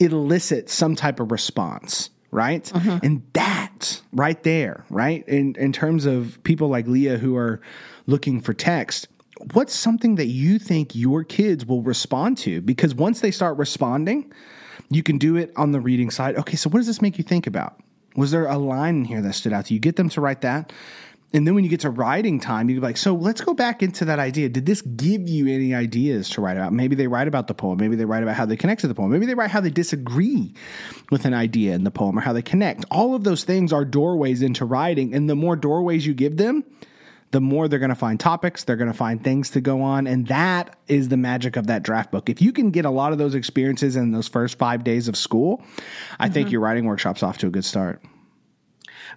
[0.00, 2.74] elicit some type of response, right?
[2.74, 2.98] Uh-huh.
[3.00, 5.26] And that right there, right?
[5.28, 7.60] In in terms of people like Leah who are
[8.08, 9.06] looking for text,
[9.52, 12.60] what's something that you think your kids will respond to?
[12.60, 14.32] Because once they start responding,
[14.90, 16.36] you can do it on the reading side.
[16.36, 17.80] Okay, so what does this make you think about?
[18.16, 19.80] Was there a line in here that stood out to you?
[19.80, 20.72] Get them to write that.
[21.34, 23.82] And then when you get to writing time, you'd be like, so let's go back
[23.82, 24.50] into that idea.
[24.50, 26.74] Did this give you any ideas to write about?
[26.74, 27.78] Maybe they write about the poem.
[27.78, 29.10] Maybe they write about how they connect to the poem.
[29.10, 30.52] Maybe they write how they disagree
[31.10, 32.84] with an idea in the poem or how they connect.
[32.90, 35.14] All of those things are doorways into writing.
[35.14, 36.64] And the more doorways you give them,
[37.32, 40.06] the more they're going to find topics, they're going to find things to go on.
[40.06, 42.28] And that is the magic of that draft book.
[42.28, 45.16] If you can get a lot of those experiences in those first five days of
[45.16, 45.62] school,
[46.20, 46.34] I mm-hmm.
[46.34, 48.02] think your writing workshop's off to a good start.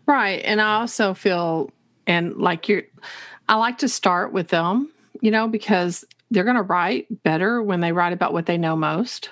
[0.08, 0.42] Right.
[0.46, 1.72] And I also feel,
[2.08, 2.84] and like you're,
[3.50, 4.92] I like to start with them,
[5.22, 8.76] you know, because they're going to write better when they write about what they know
[8.76, 9.30] most.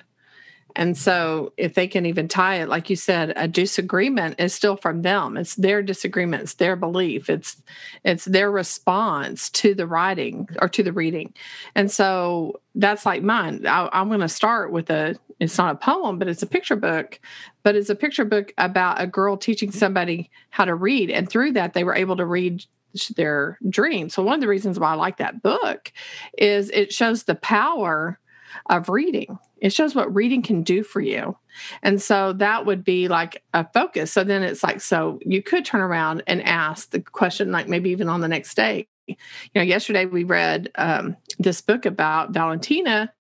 [0.76, 4.76] And so, if they can even tie it, like you said, a disagreement is still
[4.76, 5.38] from them.
[5.38, 7.62] It's their disagreement, it's their belief, it's
[8.04, 11.34] it's their response to the writing or to the reading.
[11.76, 13.66] And so that's like mine.
[13.68, 15.16] I, I'm going to start with a.
[15.40, 17.20] It's not a poem, but it's a picture book.
[17.64, 21.54] But it's a picture book about a girl teaching somebody how to read, and through
[21.54, 22.66] that, they were able to read
[23.16, 24.10] their dream.
[24.10, 25.92] So one of the reasons why I like that book
[26.38, 28.20] is it shows the power
[28.70, 29.40] of reading.
[29.64, 31.38] It shows what reading can do for you.
[31.82, 34.12] And so that would be like a focus.
[34.12, 37.90] So then it's like, so you could turn around and ask the question, like maybe
[37.90, 38.88] even on the next day.
[39.08, 39.16] You
[39.56, 43.12] know, yesterday we read um, this book about Valentina,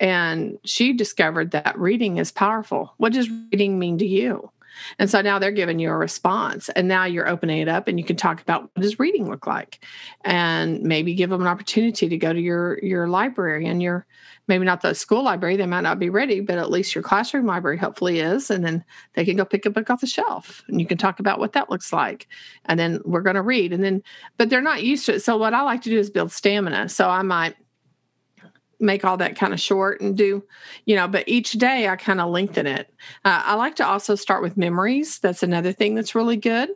[0.00, 2.94] and she discovered that reading is powerful.
[2.98, 4.50] What does reading mean to you?
[4.98, 6.68] And so now they're giving you a response.
[6.70, 9.46] And now you're opening it up and you can talk about what does reading look
[9.46, 9.84] like?
[10.24, 14.06] And maybe give them an opportunity to go to your your library and your
[14.48, 17.46] maybe not the school library, they might not be ready, but at least your classroom
[17.46, 18.50] library hopefully is.
[18.50, 18.82] And then
[19.14, 21.52] they can go pick a book off the shelf and you can talk about what
[21.52, 22.26] that looks like.
[22.64, 23.72] And then we're going to read.
[23.72, 24.02] And then,
[24.38, 25.20] but they're not used to it.
[25.20, 26.88] So what I like to do is build stamina.
[26.88, 27.56] So I might
[28.80, 30.42] make all that kind of short and do,
[30.84, 32.92] you know, but each day I kind of lengthen it.
[33.24, 35.18] Uh, I like to also start with memories.
[35.18, 36.70] That's another thing that's really good.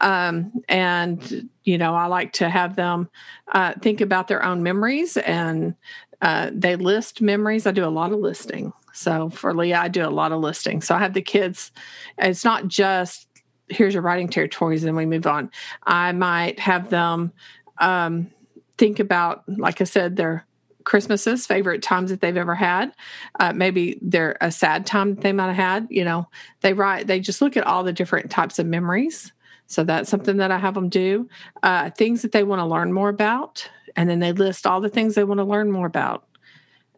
[0.00, 3.08] Um, and, you know, I like to have them
[3.52, 5.74] uh, think about their own memories and
[6.22, 7.66] uh, they list memories.
[7.66, 8.72] I do a lot of listing.
[8.92, 10.82] So for Leah, I do a lot of listing.
[10.82, 11.72] So I have the kids,
[12.18, 13.26] it's not just
[13.68, 15.50] here's your writing territories and we move on.
[15.84, 17.32] I might have them
[17.78, 18.30] um,
[18.78, 20.44] think about, like I said, their
[20.84, 22.92] Christmases, favorite times that they've ever had.
[23.38, 25.86] Uh, maybe they're a sad time they might have had.
[25.90, 26.28] You know,
[26.60, 29.32] they write, they just look at all the different types of memories.
[29.66, 31.28] So that's something that I have them do.
[31.62, 33.68] Uh, things that they want to learn more about.
[33.96, 36.26] And then they list all the things they want to learn more about.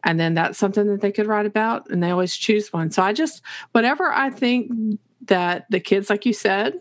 [0.03, 1.89] And then that's something that they could write about.
[1.89, 2.91] And they always choose one.
[2.91, 6.73] So I just, whatever I think that the kids, like you said,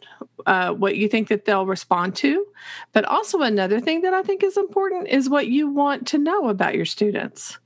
[0.47, 2.47] uh, what you think that they'll respond to.
[2.93, 6.49] But also, another thing that I think is important is what you want to know
[6.49, 7.59] about your students.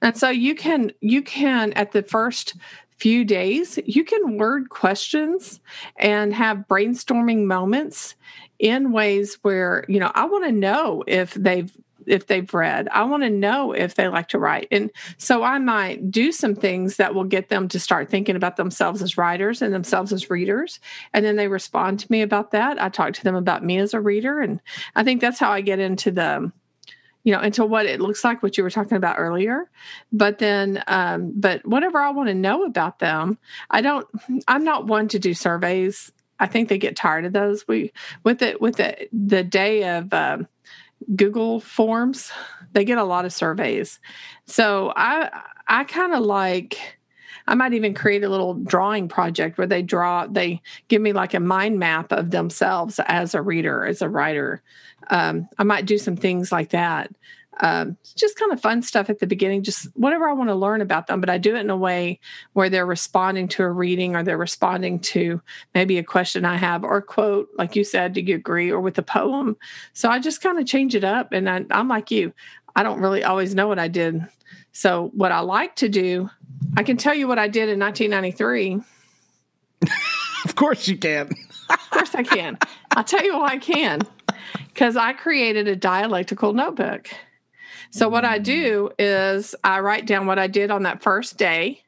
[0.00, 2.54] And so you can you can at the first
[2.98, 5.60] few days, you can word questions
[5.96, 8.16] and have brainstorming moments
[8.58, 11.72] in ways where, you know, I want to know if they've
[12.08, 12.88] if they've read.
[12.88, 14.68] I want to know if they like to write.
[14.70, 18.56] And so I might do some things that will get them to start thinking about
[18.56, 20.80] themselves as writers and themselves as readers.
[21.12, 22.80] And then they respond to me about that.
[22.80, 24.40] I talk to them about me as a reader.
[24.40, 24.60] And
[24.96, 26.50] I think that's how I get into the
[27.24, 29.68] you know into what it looks like what you were talking about earlier
[30.12, 33.36] but then um, but whatever i want to know about them
[33.70, 34.06] i don't
[34.46, 37.92] i'm not one to do surveys i think they get tired of those we
[38.24, 40.46] with it with the the day of um,
[41.16, 42.30] Google Forms.
[42.72, 43.98] They get a lot of surveys.
[44.46, 46.98] So I I kind of like
[47.48, 51.32] I might even create a little drawing project where they draw, they give me like
[51.32, 54.62] a mind map of themselves as a reader, as a writer.
[55.08, 57.10] Um, I might do some things like that
[57.60, 60.80] um, just kind of fun stuff at the beginning, just whatever I want to learn
[60.80, 61.20] about them.
[61.20, 62.20] But I do it in a way
[62.52, 65.40] where they're responding to a reading or they're responding to
[65.74, 68.80] maybe a question I have or a quote, like you said, do you agree, or
[68.80, 69.56] with a poem.
[69.92, 71.32] So I just kind of change it up.
[71.32, 72.32] And I, I'm like you,
[72.76, 74.26] I don't really always know what I did.
[74.72, 76.30] So what I like to do,
[76.76, 78.80] I can tell you what I did in 1993.
[80.44, 81.28] of course you can.
[81.70, 82.58] of course I can.
[82.92, 84.02] I'll tell you why I can.
[84.68, 87.08] Because I created a dialectical notebook.
[87.90, 91.82] So what I do is I write down what I did on that first day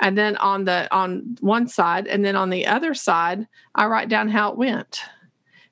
[0.00, 4.08] and then on the on one side and then on the other side I write
[4.08, 5.00] down how it went.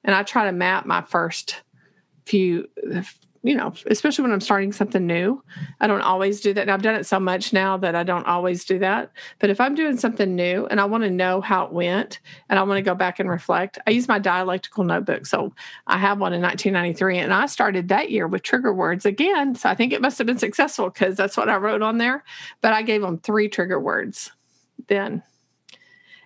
[0.04, 1.62] And I try to map my first
[2.24, 2.68] few
[3.42, 5.42] you know, especially when I'm starting something new.
[5.80, 6.62] I don't always do that.
[6.62, 9.10] And I've done it so much now that I don't always do that.
[9.38, 12.58] But if I'm doing something new and I want to know how it went and
[12.58, 15.26] I want to go back and reflect, I use my dialectical notebook.
[15.26, 15.54] So
[15.86, 19.54] I have one in 1993 and I started that year with trigger words again.
[19.54, 22.24] So I think it must have been successful because that's what I wrote on there.
[22.60, 24.30] But I gave them three trigger words
[24.88, 25.22] then.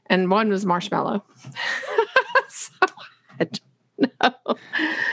[0.06, 1.24] And one was marshmallow.
[2.48, 2.72] so
[3.38, 3.60] I don't
[3.98, 4.56] know.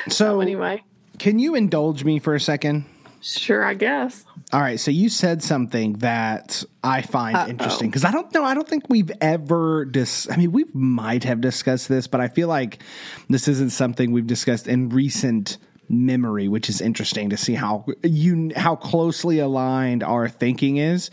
[0.07, 0.83] So, so anyway
[1.19, 2.85] can you indulge me for a second?
[3.21, 4.25] Sure, I guess.
[4.53, 7.49] All right, so you said something that I find Uh-oh.
[7.49, 8.43] interesting because I don't know.
[8.43, 10.29] I don't think we've ever dis.
[10.31, 12.81] I mean, we might have discussed this, but I feel like
[13.29, 15.57] this isn't something we've discussed in recent
[15.89, 21.09] memory, which is interesting to see how you how closely aligned our thinking is.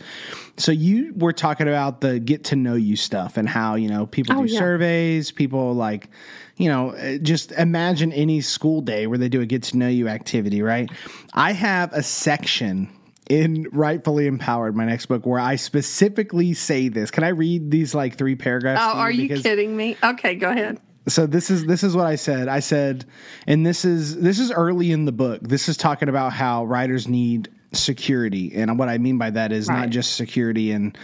[0.57, 4.05] So you were talking about the get to know you stuff and how you know
[4.05, 4.59] people oh, do yeah.
[4.59, 6.09] surveys, people like
[6.57, 9.87] you know, uh, just imagine any school day where they do a get to know
[9.87, 10.89] you activity, right?
[11.33, 12.89] I have a section
[13.29, 17.11] in Rightfully Empowered, my next book, where I specifically say this.
[17.11, 18.81] Can I read these like three paragraphs?
[18.83, 19.97] Oh, are you kidding me?
[20.03, 20.79] Okay, go ahead.
[21.07, 22.47] So this is this is what I said.
[22.47, 23.05] I said,
[23.45, 25.41] and this is this is early in the book.
[25.41, 29.67] This is talking about how writers need security, and what I mean by that is
[29.67, 29.81] right.
[29.81, 30.95] not just security in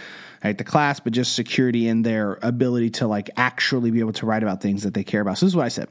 [0.44, 4.26] right, the class, but just security in their ability to like actually be able to
[4.26, 5.38] write about things that they care about.
[5.38, 5.88] So this is what I said.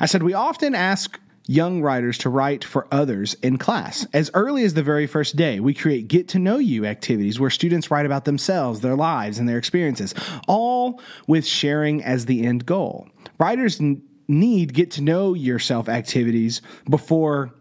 [0.00, 1.18] I said, we often ask
[1.48, 4.06] young writers to write for others in class.
[4.12, 7.50] As early as the very first day, we create get to know you activities where
[7.50, 10.14] students write about themselves, their lives, and their experiences,
[10.46, 13.08] all with sharing as the end goal.
[13.38, 17.54] Writers n- need get to know yourself activities before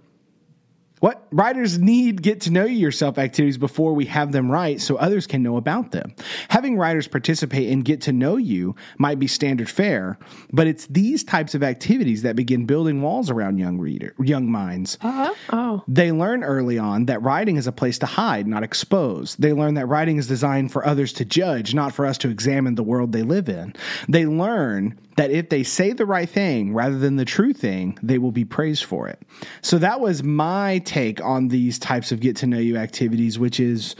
[0.99, 5.27] what writers need get to know yourself activities before we have them write so others
[5.27, 6.13] can know about them.
[6.49, 10.17] Having writers participate and get to know you might be standard fare,
[10.51, 14.97] but it's these types of activities that begin building walls around young reader young minds.
[15.01, 15.33] Uh-huh.
[15.51, 15.83] Oh.
[15.87, 19.35] They learn early on that writing is a place to hide, not expose.
[19.35, 22.75] They learn that writing is designed for others to judge, not for us to examine
[22.75, 23.75] the world they live in.
[24.07, 28.19] They learn that if they say the right thing rather than the true thing, they
[28.19, 29.21] will be praised for it.
[29.61, 33.59] So that was my take on these types of get to know you activities, which
[33.59, 33.95] is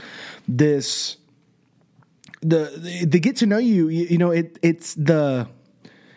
[0.46, 1.16] this
[2.40, 5.48] the the, get to know you, you, you know, it it's the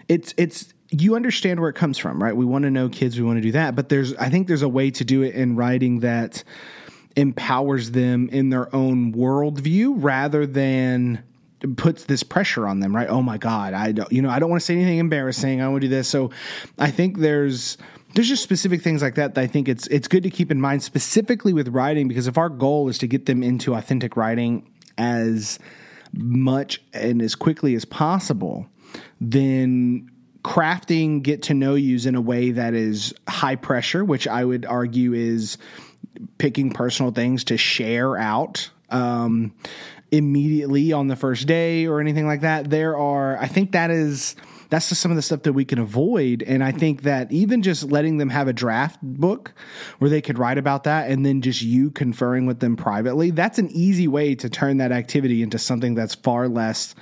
[0.07, 2.35] it's it's you understand where it comes from, right?
[2.35, 4.61] We want to know kids, we want to do that, but there's I think there's
[4.61, 6.43] a way to do it in writing that
[7.15, 11.23] empowers them in their own worldview rather than
[11.77, 13.07] puts this pressure on them, right?
[13.09, 15.61] Oh my God, I don't, you know, I don't want to say anything embarrassing.
[15.61, 16.07] I want to do this.
[16.07, 16.31] So
[16.79, 17.77] I think there's,
[18.13, 20.59] there's just specific things like that that I think it's it's good to keep in
[20.59, 24.69] mind specifically with writing because if our goal is to get them into authentic writing
[24.97, 25.59] as
[26.13, 28.67] much and as quickly as possible,
[29.21, 30.11] then
[30.43, 34.65] crafting get to know yous in a way that is high pressure, which I would
[34.65, 35.57] argue is
[36.37, 39.53] picking personal things to share out um,
[40.11, 42.69] immediately on the first day or anything like that.
[42.69, 44.35] There are, I think that is
[44.71, 46.41] that's just some of the stuff that we can avoid.
[46.43, 49.53] And I think that even just letting them have a draft book
[49.99, 53.59] where they could write about that and then just you conferring with them privately, that's
[53.59, 56.95] an easy way to turn that activity into something that's far less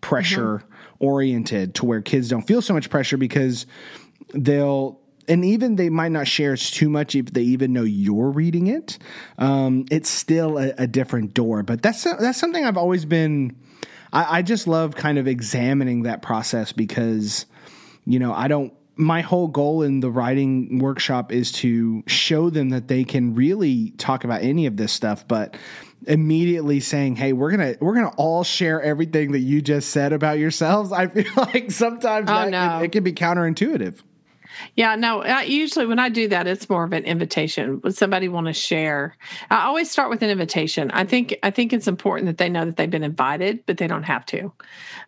[0.00, 1.04] pressure mm-hmm.
[1.04, 3.66] oriented to where kids don't feel so much pressure because
[4.32, 4.99] they'll
[5.30, 8.98] and even they might not share too much if they even know you're reading it.
[9.38, 11.62] Um, it's still a, a, different door.
[11.62, 13.56] But that's that's something I've always been.
[14.12, 17.46] I, I just love kind of examining that process because,
[18.04, 18.74] you know, I don't.
[18.96, 23.92] My whole goal in the writing workshop is to show them that they can really
[23.92, 25.56] talk about any of this stuff, but
[26.08, 30.40] immediately saying, "Hey, we're gonna we're gonna all share everything that you just said about
[30.40, 32.80] yourselves." I feel like sometimes oh, that, no.
[32.80, 34.00] it, it can be counterintuitive.
[34.76, 37.80] Yeah, no, I, usually when I do that, it's more of an invitation.
[37.82, 39.16] Would somebody want to share?
[39.50, 40.90] I always start with an invitation.
[40.92, 43.86] I think I think it's important that they know that they've been invited, but they
[43.86, 44.52] don't have to.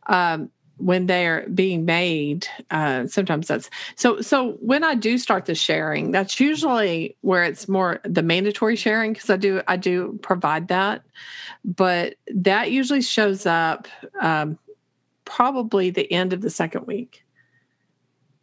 [0.07, 4.21] Um, when they're being made, uh, sometimes that's so.
[4.21, 9.13] So when I do start the sharing, that's usually where it's more the mandatory sharing
[9.13, 11.03] because I do I do provide that,
[11.65, 13.87] but that usually shows up
[14.21, 14.59] um,
[15.25, 17.25] probably the end of the second week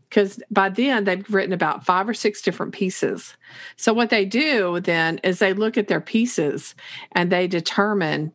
[0.09, 3.35] because by then they've written about five or six different pieces.
[3.77, 6.75] So, what they do then is they look at their pieces
[7.11, 8.33] and they determine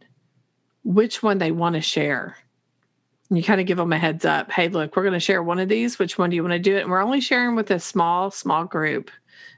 [0.85, 2.37] which one they want to share.
[3.29, 5.43] And you kind of give them a heads up hey, look, we're going to share
[5.43, 5.99] one of these.
[5.99, 6.83] Which one do you want to do it?
[6.83, 9.11] And we're only sharing with a small, small group.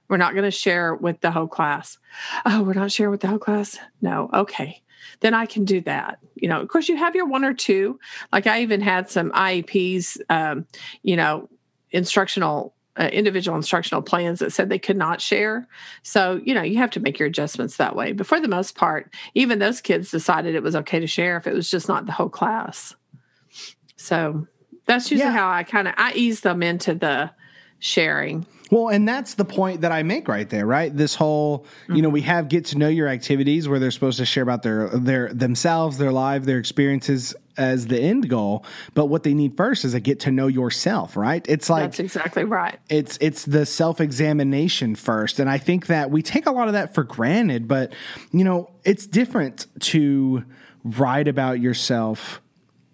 [0.08, 1.98] We're not going to share with the whole class.
[2.44, 3.78] Oh, we're not sharing with the whole class?
[4.00, 4.30] No.
[4.32, 4.82] Okay
[5.20, 6.18] then I can do that.
[6.34, 7.98] You know, of course, you have your one or two.
[8.32, 10.66] Like I even had some IEPs, um,
[11.02, 11.48] you know,
[11.90, 15.68] instructional uh, individual instructional plans that said they could not share.
[16.02, 18.12] So, you know, you have to make your adjustments that way.
[18.12, 21.46] But for the most part, even those kids decided it was okay to share if
[21.46, 22.94] it was just not the whole class.
[23.96, 24.46] So
[24.86, 25.36] that's usually yeah.
[25.36, 27.30] how I kind of I ease them into the
[27.78, 28.46] sharing.
[28.70, 30.94] Well, and that's the point that I make right there, right?
[30.94, 34.26] This whole, you know, we have get to know your activities where they're supposed to
[34.26, 39.22] share about their their themselves, their life, their experiences as the end goal, but what
[39.22, 41.44] they need first is a get to know yourself, right?
[41.48, 42.78] It's like That's exactly right.
[42.88, 46.94] It's it's the self-examination first, and I think that we take a lot of that
[46.94, 47.92] for granted, but
[48.32, 50.44] you know, it's different to
[50.84, 52.40] write about yourself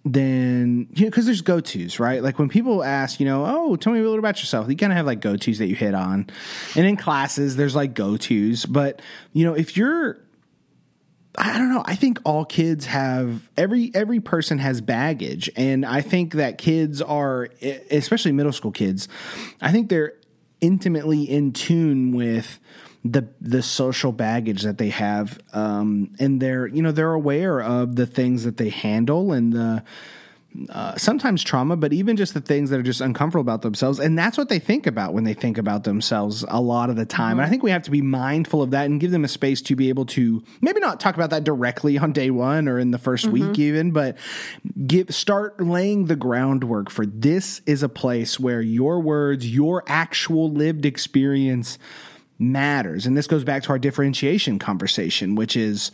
[0.05, 3.93] then you know because there's go-to's right like when people ask you know oh tell
[3.93, 6.29] me a little about yourself you kind of have like go-to's that you hit on
[6.75, 9.01] and in classes there's like go-to's but
[9.33, 10.19] you know if you're
[11.37, 11.83] I don't know.
[11.87, 17.01] I think all kids have every every person has baggage, and I think that kids
[17.01, 17.49] are,
[17.91, 19.09] especially middle school kids,
[19.61, 20.15] I think they're
[20.61, 22.61] intimately in tune with
[23.05, 27.97] the the social baggage that they have, um, and they're you know they're aware of
[27.97, 29.83] the things that they handle and the
[30.69, 33.99] uh, sometimes trauma, but even just the things that are just uncomfortable about themselves.
[33.99, 37.07] And that's what they think about when they think about themselves a lot of the
[37.07, 37.33] time.
[37.33, 37.41] Mm-hmm.
[37.41, 39.63] And I think we have to be mindful of that and give them a space
[39.63, 42.91] to be able to maybe not talk about that directly on day one or in
[42.91, 43.49] the 1st mm-hmm.
[43.49, 44.19] week, even, but
[44.87, 50.51] give, start laying the groundwork for this is a place where your words, your actual
[50.51, 51.79] lived experience
[52.39, 53.07] matters.
[53.07, 55.93] And this goes back to our differentiation conversation, which is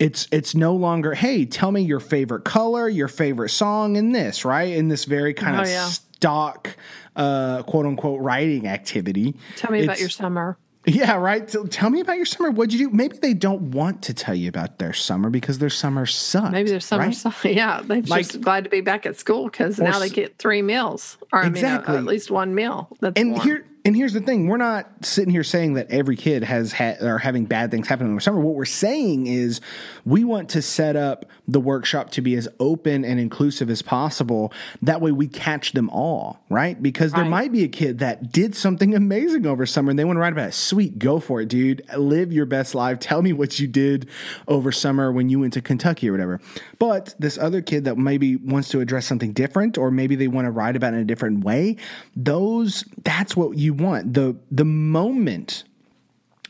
[0.00, 4.44] it's it's no longer hey tell me your favorite color your favorite song in this
[4.44, 5.86] right in this very kind oh, of yeah.
[5.86, 6.74] stock
[7.14, 11.90] uh quote unquote writing activity tell me it's, about your summer yeah right so tell
[11.90, 14.78] me about your summer what'd you do maybe they don't want to tell you about
[14.78, 17.14] their summer because their summer sucks maybe their summer right?
[17.14, 20.38] sucks yeah they're like, just glad to be back at school because now they get
[20.38, 21.94] three meals or exactly.
[21.94, 23.46] I mean, uh, at least one meal that's and warm.
[23.46, 27.02] here and here's the thing: we're not sitting here saying that every kid has had
[27.02, 28.40] or having bad things happen in the summer.
[28.40, 29.60] What we're saying is
[30.04, 34.52] we want to set up the workshop to be as open and inclusive as possible.
[34.82, 36.80] That way, we catch them all, right?
[36.80, 37.30] Because there right.
[37.30, 40.32] might be a kid that did something amazing over summer, and they want to write
[40.32, 40.54] about it.
[40.54, 41.82] Sweet, go for it, dude.
[41.96, 42.98] Live your best life.
[42.98, 44.08] Tell me what you did
[44.46, 46.40] over summer when you went to Kentucky or whatever.
[46.78, 50.46] But this other kid that maybe wants to address something different, or maybe they want
[50.46, 51.76] to write about it in a different way.
[52.14, 54.14] Those, that's what you you want.
[54.14, 55.64] The the moment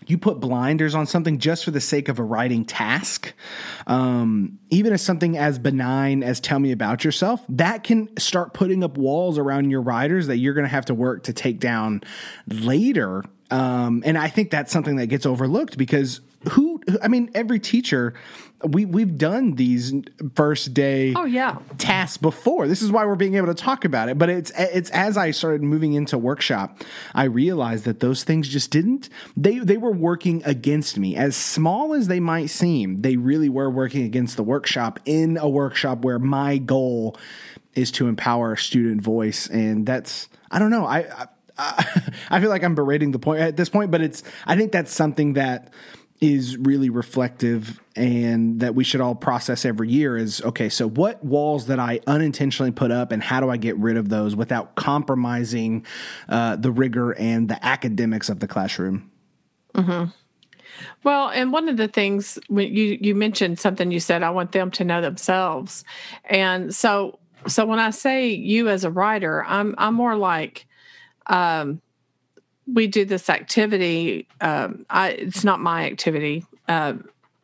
[0.07, 3.33] you put blinders on something just for the sake of a writing task,
[3.87, 8.83] um, even as something as benign as tell me about yourself, that can start putting
[8.83, 12.03] up walls around your writers that you're going to have to work to take down
[12.49, 13.23] later.
[13.51, 16.21] Um, and I think that's something that gets overlooked because
[16.51, 18.15] who, I mean, every teacher
[18.65, 19.93] we we've done these
[20.35, 21.59] first day oh yeah.
[21.79, 22.69] tasks before.
[22.69, 24.19] This is why we're being able to talk about it.
[24.19, 26.83] But it's it's as i started moving into workshop
[27.15, 31.17] i realized that those things just didn't they they were working against me.
[31.17, 35.49] As small as they might seem they really were working against the workshop in a
[35.49, 37.17] workshop where my goal
[37.75, 40.85] is to empower student voice, and that's I don't know.
[40.87, 40.99] I.
[41.01, 41.27] I
[42.31, 44.95] I feel like I'm berating the point at this point, but it's I think that's
[44.95, 45.71] something that
[46.21, 51.23] is really reflective and that we should all process every year is okay so what
[51.25, 54.75] walls that i unintentionally put up and how do i get rid of those without
[54.75, 55.85] compromising
[56.29, 59.11] uh, the rigor and the academics of the classroom
[59.75, 60.11] mm-hmm.
[61.05, 64.53] well and one of the things when you you mentioned something you said i want
[64.53, 65.85] them to know themselves
[66.27, 70.67] and so so when i say you as a writer i'm i'm more like
[71.29, 71.81] um
[72.75, 74.29] we do this activity.
[74.41, 76.45] Um, I, it's not my activity.
[76.69, 76.95] Uh,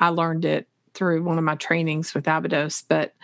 [0.01, 3.15] I learned it through one of my trainings with Abydos, but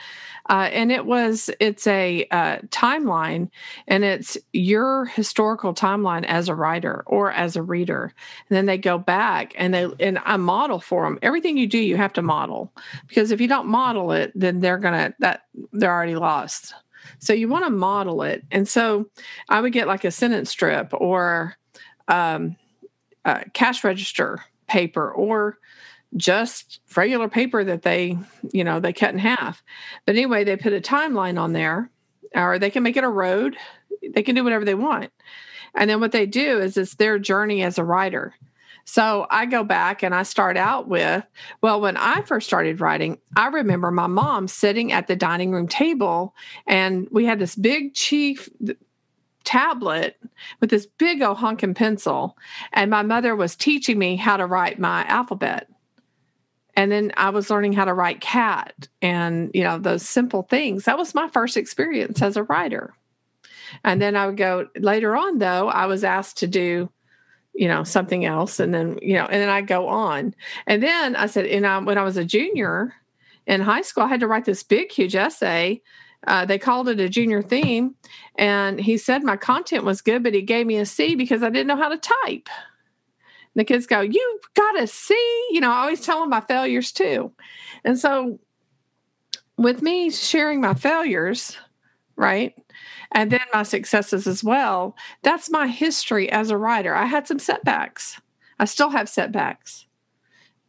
[0.50, 3.48] uh, and it was it's a uh, timeline,
[3.86, 8.12] and it's your historical timeline as a writer or as a reader.
[8.48, 11.78] And then they go back and they and I model for them everything you do.
[11.78, 12.72] You have to model
[13.06, 15.42] because if you don't model it, then they're gonna that
[15.72, 16.74] they're already lost.
[17.18, 19.08] So you want to model it, and so
[19.48, 21.56] I would get like a sentence strip or
[22.08, 22.56] um,
[23.24, 25.58] uh, cash register paper or
[26.16, 28.18] just regular paper that they,
[28.52, 29.62] you know, they cut in half.
[30.06, 31.90] But anyway, they put a timeline on there,
[32.34, 33.56] or they can make it a road.
[34.14, 35.10] They can do whatever they want.
[35.74, 38.34] And then what they do is it's their journey as a writer.
[38.84, 41.24] So I go back and I start out with,
[41.62, 45.68] well, when I first started writing, I remember my mom sitting at the dining room
[45.68, 46.34] table
[46.66, 48.48] and we had this big chief
[49.44, 50.20] tablet
[50.60, 52.36] with this big old honking pencil,
[52.72, 55.68] and my mother was teaching me how to write my alphabet.
[56.74, 60.84] And then I was learning how to write cat and, you know, those simple things.
[60.84, 62.94] That was my first experience as a writer.
[63.84, 66.90] And then I would go later on, though, I was asked to do,
[67.54, 68.58] you know, something else.
[68.58, 70.34] And then, you know, and then I go on.
[70.66, 72.94] And then I said, and I, when I was a junior
[73.46, 75.82] in high school, I had to write this big, huge essay
[76.26, 77.94] uh, they called it a junior theme.
[78.36, 81.50] And he said my content was good, but he gave me a C because I
[81.50, 82.48] didn't know how to type.
[83.54, 85.14] And the kids go, You got a C?
[85.50, 87.32] You know, I always tell them my failures too.
[87.84, 88.38] And so
[89.56, 91.56] with me sharing my failures,
[92.16, 92.54] right?
[93.12, 96.94] And then my successes as well, that's my history as a writer.
[96.94, 98.20] I had some setbacks.
[98.58, 99.86] I still have setbacks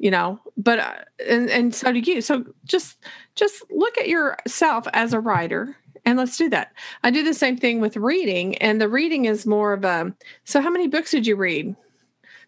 [0.03, 0.95] you know but uh,
[1.27, 2.97] and and so do you so just
[3.35, 5.75] just look at yourself as a writer
[6.05, 6.73] and let's do that
[7.03, 10.13] i do the same thing with reading and the reading is more of a
[10.43, 11.75] so how many books did you read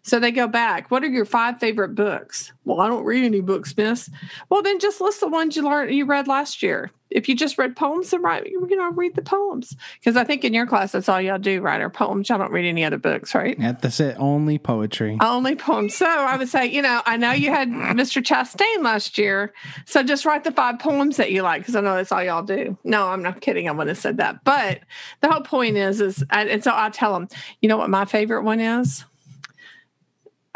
[0.06, 0.88] so they go back.
[0.92, 2.52] What are your five favorite books?
[2.64, 4.08] Well, I don't read any books, miss.
[4.48, 6.92] Well, then just list the ones you learned you read last year.
[7.10, 9.76] If you just read poems, then write, you know, read the poems.
[9.98, 11.80] Because I think in your class that's all y'all do, right?
[11.80, 12.28] Or poems.
[12.28, 13.58] Y'all don't read any other books, right?
[13.58, 14.16] Yeah, that's it.
[14.18, 15.18] Only poetry.
[15.20, 15.94] Only poems.
[15.94, 18.22] So I would say, you know, I know you had Mr.
[18.22, 19.52] Chastain last year.
[19.84, 22.42] So just write the five poems that you like, because I know that's all y'all
[22.42, 22.76] do.
[22.84, 23.68] No, I'm not kidding.
[23.68, 24.44] I wouldn't have said that.
[24.44, 24.80] But
[25.20, 27.28] the whole point is, is and so I tell them,
[27.60, 29.04] you know what my favorite one is?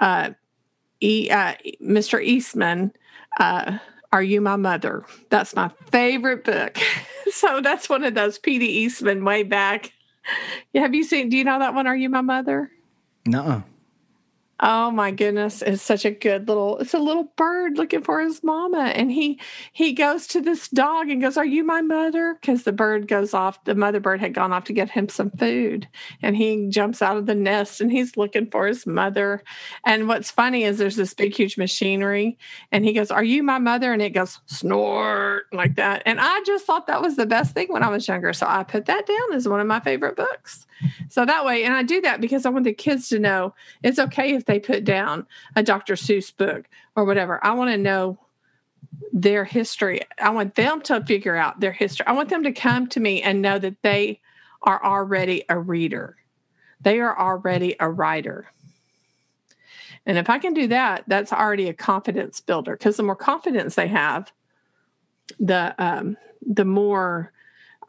[0.01, 0.31] uh,
[1.01, 2.23] e, uh, Mr.
[2.23, 2.93] Eastman,
[3.39, 3.79] uh,
[4.13, 5.05] Are You My Mother?
[5.29, 6.79] That's my favorite book.
[7.33, 8.67] so that's one of those P.D.
[8.67, 9.93] Eastman way back.
[10.75, 12.71] Have you seen, do you know that one, Are You My Mother?
[13.27, 13.63] No.
[14.63, 18.45] Oh my goodness, it's such a good little it's a little bird looking for his
[18.45, 19.41] mama and he
[19.73, 23.33] he goes to this dog and goes, "Are you my mother?" cuz the bird goes
[23.33, 25.89] off, the mother bird had gone off to get him some food
[26.21, 29.43] and he jumps out of the nest and he's looking for his mother.
[29.87, 32.37] And what's funny is there's this big huge machinery
[32.71, 36.03] and he goes, "Are you my mother?" and it goes snort like that.
[36.05, 38.63] And I just thought that was the best thing when I was younger, so I
[38.65, 40.67] put that down as one of my favorite books.
[41.09, 43.99] So that way, and I do that because I want the kids to know it's
[43.99, 45.95] okay if they put down a Dr.
[45.95, 47.45] Seuss book or whatever.
[47.45, 48.19] I want to know
[49.13, 50.01] their history.
[50.21, 52.07] I want them to figure out their history.
[52.07, 54.21] I want them to come to me and know that they
[54.63, 56.17] are already a reader,
[56.81, 58.51] they are already a writer.
[60.07, 63.75] And if I can do that, that's already a confidence builder because the more confidence
[63.75, 64.33] they have,
[65.39, 67.33] the um, the more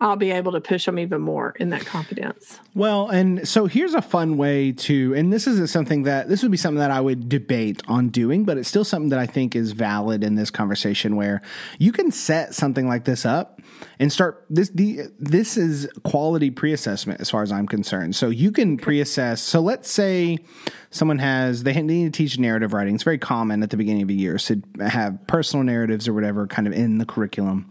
[0.01, 2.59] I'll be able to push them even more in that confidence.
[2.73, 6.49] Well, and so here's a fun way to, and this isn't something that this would
[6.49, 9.55] be something that I would debate on doing, but it's still something that I think
[9.55, 11.43] is valid in this conversation where
[11.77, 13.61] you can set something like this up
[13.99, 14.69] and start this.
[14.69, 18.15] The, this is quality pre-assessment as far as I'm concerned.
[18.15, 19.39] So you can pre-assess.
[19.39, 20.39] So let's say
[20.89, 22.95] someone has they need to teach narrative writing.
[22.95, 26.47] It's very common at the beginning of a year to have personal narratives or whatever
[26.47, 27.69] kind of in the curriculum.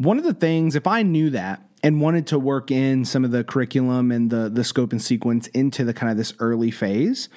[0.00, 3.32] One of the things, if I knew that and wanted to work in some of
[3.32, 7.28] the curriculum and the the scope and sequence into the kind of this early phase,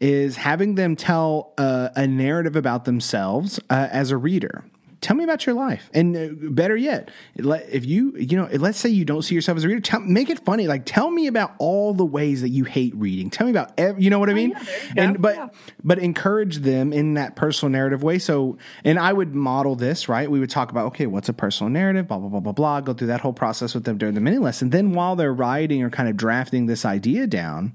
[0.00, 4.64] is having them tell a narrative about themselves uh, as a reader.
[5.02, 5.90] Tell me about your life.
[5.92, 9.64] And uh, better yet if you you know let's say you don't see yourself as
[9.64, 10.66] a reader tell, make it funny.
[10.66, 13.28] Like tell me about all the ways that you hate reading.
[13.28, 14.54] Tell me about every, you know what i oh, mean?
[14.56, 14.62] oh,
[14.94, 15.48] yeah, and but yeah.
[15.84, 18.18] but encourage them in that personal narrative way.
[18.18, 20.30] So and i would model this right?
[20.30, 22.08] We would talk about okay what's a personal narrative?
[22.08, 22.80] Blah blah blah blah blah.
[22.80, 24.70] Go through that whole process with them during the mini lesson.
[24.70, 27.74] Then while they're writing or kind of drafting this idea down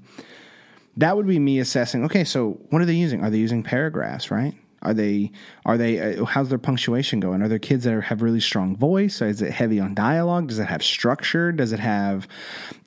[0.96, 3.22] that would be me assessing okay so what are they using?
[3.22, 5.32] Are they using paragraphs right are they
[5.64, 7.42] are they uh, how's their punctuation going?
[7.42, 9.20] Are there kids that are, have really strong voice?
[9.20, 10.48] Is it heavy on dialogue?
[10.48, 11.52] Does it have structure?
[11.52, 12.28] Does it have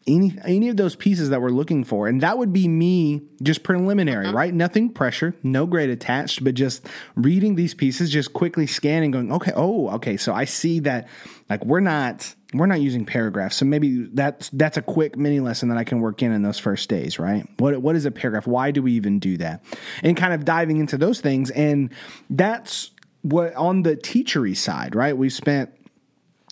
[0.07, 2.07] any any of those pieces that we're looking for?
[2.07, 4.37] And that would be me just preliminary, uh-huh.
[4.37, 4.53] right?
[4.53, 9.51] Nothing pressure, no grade attached, but just reading these pieces, just quickly scanning, going, okay,
[9.55, 11.07] oh, okay, so I see that
[11.49, 13.55] like we're not we're not using paragraphs.
[13.55, 16.59] So maybe that's that's a quick mini lesson that I can work in in those
[16.59, 17.47] first days, right?
[17.57, 18.47] What what is a paragraph?
[18.47, 19.63] Why do we even do that?
[20.03, 21.91] And kind of diving into those things and
[22.29, 22.91] that's
[23.21, 25.15] what on the teachery side, right?
[25.15, 25.71] We've spent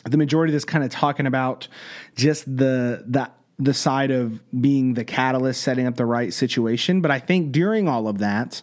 [0.06, 1.68] the majority of this kind of talking about
[2.16, 7.12] just the the the side of being the catalyst, setting up the right situation, but
[7.12, 8.62] I think during all of that,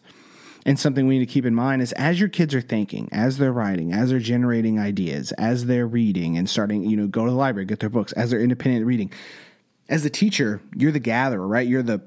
[0.66, 3.38] and something we need to keep in mind is as your kids are thinking, as
[3.38, 7.30] they're writing, as they're generating ideas, as they're reading and starting, you know, go to
[7.30, 9.12] the library, get their books, as they're independent reading.
[9.88, 11.66] As the teacher, you're the gatherer, right?
[11.66, 12.02] You're the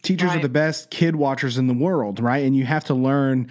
[0.00, 0.38] teachers right.
[0.38, 2.42] are the best kid watchers in the world, right?
[2.46, 3.50] And you have to learn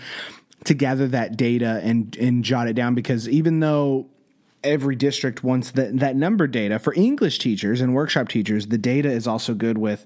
[0.63, 4.09] to gather that data and and jot it down because even though
[4.63, 9.09] every district wants that that number data for English teachers and workshop teachers, the data
[9.09, 10.05] is also good with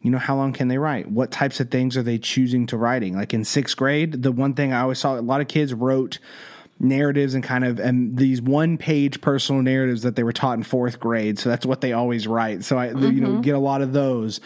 [0.00, 1.10] you know, how long can they write?
[1.10, 3.16] What types of things are they choosing to writing?
[3.16, 6.18] Like in sixth grade, the one thing I always saw a lot of kids wrote
[6.80, 10.62] narratives and kind of and these one page personal narratives that they were taught in
[10.62, 11.38] fourth grade.
[11.38, 12.62] So that's what they always write.
[12.62, 13.04] So I, mm-hmm.
[13.12, 13.40] you know, mm-hmm.
[13.40, 14.40] get a lot of those.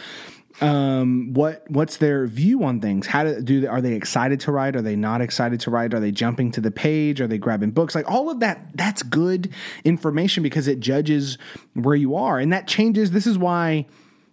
[0.63, 3.07] Um, what what's their view on things?
[3.07, 4.75] How do do are they excited to write?
[4.75, 5.93] Are they not excited to write?
[5.93, 7.21] Are they jumping to the page?
[7.21, 7.95] Are they grabbing books?
[7.95, 8.75] Like all of that.
[8.75, 9.53] That's good
[9.83, 11.37] information because it judges
[11.73, 13.11] where you are, and that changes.
[13.11, 13.85] This is why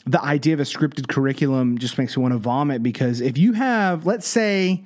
[0.07, 3.53] the idea of a scripted curriculum just makes me want to vomit because if you
[3.53, 4.83] have, let's say,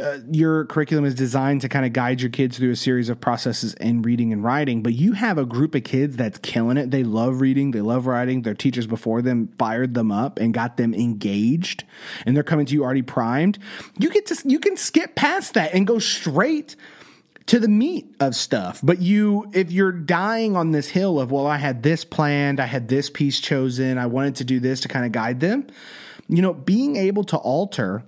[0.00, 3.20] uh, your curriculum is designed to kind of guide your kids through a series of
[3.20, 6.90] processes in reading and writing, but you have a group of kids that's killing it.
[6.90, 8.42] They love reading, they love writing.
[8.42, 11.84] Their teachers before them fired them up and got them engaged,
[12.24, 13.58] and they're coming to you already primed.
[13.98, 16.76] You get to you can skip past that and go straight
[17.46, 18.78] to the meat of stuff.
[18.84, 22.66] But you, if you're dying on this hill of, well, I had this planned, I
[22.66, 25.66] had this piece chosen, I wanted to do this to kind of guide them,
[26.28, 28.04] you know, being able to alter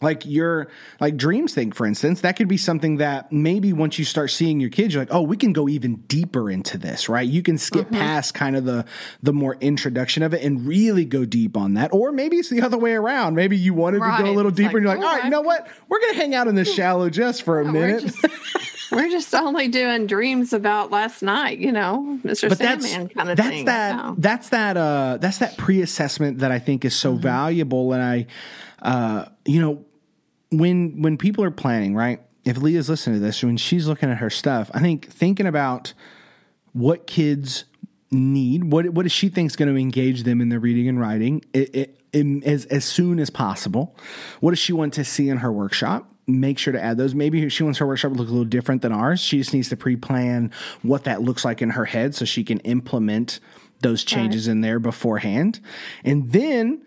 [0.00, 0.68] like your
[1.00, 4.60] like dreams thing for instance that could be something that maybe once you start seeing
[4.60, 7.28] your kids you're like oh we can go even deeper into this right?
[7.28, 7.96] You can skip mm-hmm.
[7.96, 8.84] past kind of the
[9.22, 11.92] the more introduction of it and really go deep on that.
[11.92, 13.34] Or maybe it's the other way around.
[13.34, 14.16] Maybe you wanted right.
[14.18, 15.68] to go a little deeper like, and you're like all right you know what?
[15.88, 18.02] We're gonna hang out in this shallow just for a yeah, minute.
[18.02, 23.08] we're just, we're just, only doing dreams about last night you know mr but sandman
[23.08, 26.94] kind of that's thing that that's that uh that's that pre-assessment that i think is
[26.94, 27.22] so mm-hmm.
[27.22, 27.92] valuable.
[27.92, 28.26] And i
[28.82, 29.84] uh you know
[30.50, 32.20] when when people are planning, right?
[32.44, 35.92] If Leah's listening to this, when she's looking at her stuff, I think thinking about
[36.72, 37.64] what kids
[38.10, 41.00] need, what what does she think is going to engage them in their reading and
[41.00, 43.96] writing it, it, in, as as soon as possible.
[44.40, 46.06] What does she want to see in her workshop?
[46.26, 47.14] Make sure to add those.
[47.14, 49.20] Maybe she wants her workshop to look a little different than ours.
[49.20, 52.60] She just needs to pre-plan what that looks like in her head so she can
[52.60, 53.40] implement
[53.80, 54.52] those changes right.
[54.52, 55.60] in there beforehand.
[56.04, 56.82] And then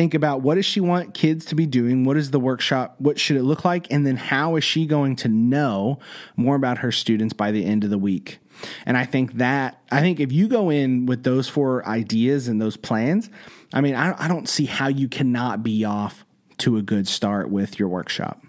[0.00, 3.20] think about what does she want kids to be doing what is the workshop what
[3.20, 5.98] should it look like and then how is she going to know
[6.36, 8.38] more about her students by the end of the week
[8.86, 12.62] and i think that i think if you go in with those four ideas and
[12.62, 13.28] those plans
[13.74, 16.24] i mean i, I don't see how you cannot be off
[16.56, 18.42] to a good start with your workshop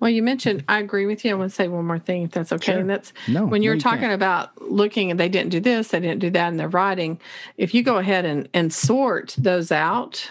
[0.00, 1.30] well, you mentioned, I agree with you.
[1.30, 2.72] I want to say one more thing, if that's okay.
[2.72, 2.80] Sure.
[2.80, 4.12] And that's no, when you're no, you talking can't.
[4.12, 7.18] about looking and they didn't do this, they didn't do that in their writing.
[7.56, 10.28] If you go ahead and, and sort those out,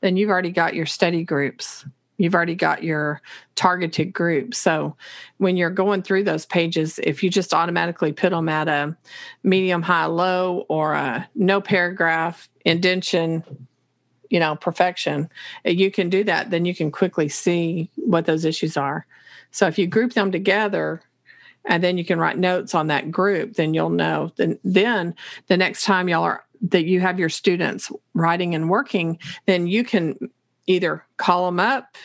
[0.00, 1.84] then you've already got your study groups.
[2.18, 3.20] You've already got your
[3.56, 4.54] targeted group.
[4.54, 4.96] So
[5.36, 8.96] when you're going through those pages, if you just automatically put them at a
[9.42, 13.44] medium, high, low, or a no paragraph, indention,
[14.30, 15.28] you know, perfection,
[15.66, 16.50] uh, you can do that.
[16.50, 19.06] Then you can quickly see what those issues are.
[19.50, 21.02] So if you group them together,
[21.66, 24.32] and then you can write notes on that group, then you'll know.
[24.36, 25.14] Then, then
[25.48, 29.84] the next time y'all are that you have your students writing and working, then you
[29.84, 30.16] can
[30.66, 31.96] either call them up.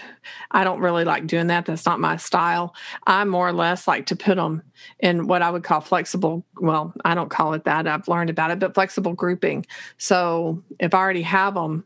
[0.52, 1.66] I don't really like doing that.
[1.66, 2.76] That's not my style.
[3.08, 4.62] I more or less like to put them
[5.00, 6.46] in what I would call flexible.
[6.60, 7.88] Well, I don't call it that.
[7.88, 9.66] I've learned about it, but flexible grouping.
[9.98, 11.86] So if I already have them,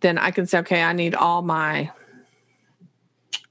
[0.00, 1.90] then I can say, okay, I need all my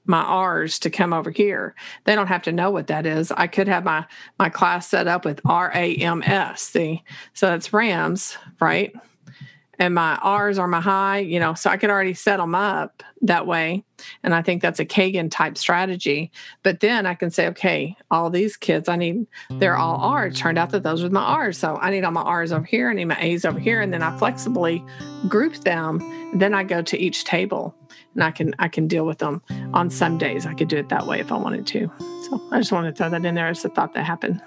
[0.05, 1.75] my R's to come over here.
[2.05, 3.31] They don't have to know what that is.
[3.31, 4.05] I could have my
[4.39, 6.61] my class set up with R A M S.
[6.61, 8.93] See, so that's Rams, right?
[9.79, 13.01] And my R's are my high, you know, so I could already set them up
[13.23, 13.83] that way.
[14.21, 16.31] And I think that's a Kagan type strategy.
[16.61, 20.37] But then I can say, okay, all these kids, I need, they're all R's.
[20.37, 21.57] Turned out that those were my R's.
[21.57, 22.91] So I need all my R's over here.
[22.91, 23.81] I need my A's over here.
[23.81, 24.85] And then I flexibly
[25.27, 25.99] group them.
[26.37, 27.75] Then I go to each table
[28.13, 29.41] and I can, I can deal with them
[29.73, 30.45] on some days.
[30.45, 31.91] I could do it that way if I wanted to.
[32.29, 34.41] So I just wanted to throw that in there as a thought that happened.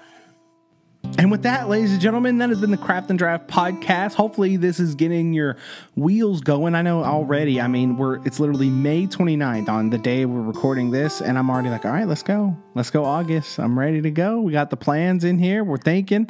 [1.17, 4.13] And with that, ladies and gentlemen, that has been the Craft and Draft podcast.
[4.13, 5.57] Hopefully, this is getting your
[5.95, 6.75] wheels going.
[6.75, 7.61] I know already.
[7.61, 11.49] I mean, we're it's literally May 29th on the day we're recording this, and I'm
[11.49, 12.55] already like, all right, let's go.
[12.75, 13.57] Let's go August.
[13.57, 14.41] I'm ready to go.
[14.41, 15.63] We got the plans in here.
[15.63, 16.29] We're thinking.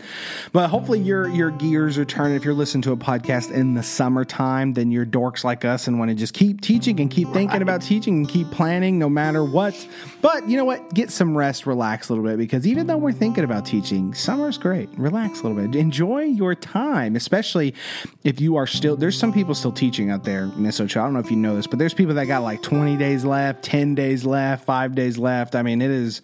[0.54, 2.36] But hopefully your your gears are turning.
[2.36, 5.98] If you're listening to a podcast in the summertime, then you're dorks like us and
[5.98, 7.62] want to just keep teaching and keep thinking right.
[7.64, 9.88] about teaching and keep planning no matter what.
[10.22, 10.94] But you know what?
[10.94, 14.60] Get some rest, relax a little bit because even though we're thinking about teaching, summer's
[14.66, 14.90] great.
[14.98, 15.80] Relax a little bit.
[15.80, 17.76] Enjoy your time, especially
[18.24, 21.02] if you are still there's some people still teaching out there, Miss Ocho.
[21.02, 23.24] I don't know if you know this, but there's people that got like 20 days
[23.24, 25.54] left, 10 days left, 5 days left.
[25.54, 26.24] I mean, it is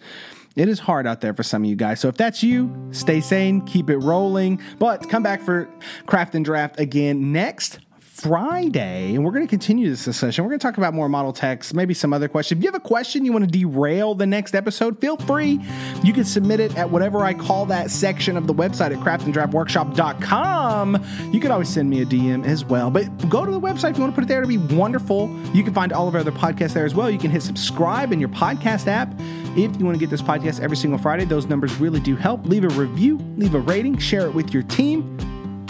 [0.56, 2.00] it is hard out there for some of you guys.
[2.00, 4.60] So if that's you, stay sane, keep it rolling.
[4.80, 5.68] But come back for
[6.06, 7.78] Craft and Draft again next
[8.22, 10.44] Friday, and we're going to continue this discussion.
[10.44, 12.60] We're going to talk about more model text, maybe some other questions.
[12.60, 15.58] If you have a question you want to derail the next episode, feel free.
[16.04, 21.04] You can submit it at whatever I call that section of the website at craftanddraftworkshop.com.
[21.32, 22.92] You can always send me a DM as well.
[22.92, 24.40] But go to the website if you want to put it there.
[24.40, 25.28] It'll be wonderful.
[25.52, 27.10] You can find all of our other podcasts there as well.
[27.10, 29.12] You can hit subscribe in your podcast app.
[29.56, 32.46] If you want to get this podcast every single Friday, those numbers really do help.
[32.46, 35.18] Leave a review, leave a rating, share it with your team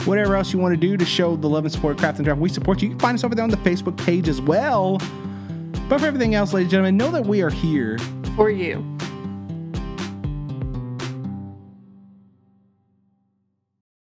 [0.07, 2.41] whatever else you want to do to show the love and support Craft and Draft.
[2.41, 2.89] We support you.
[2.89, 4.99] You can find us over there on the Facebook page as well.
[5.89, 7.99] But for everything else, ladies and gentlemen, know that we are here
[8.37, 8.92] for you.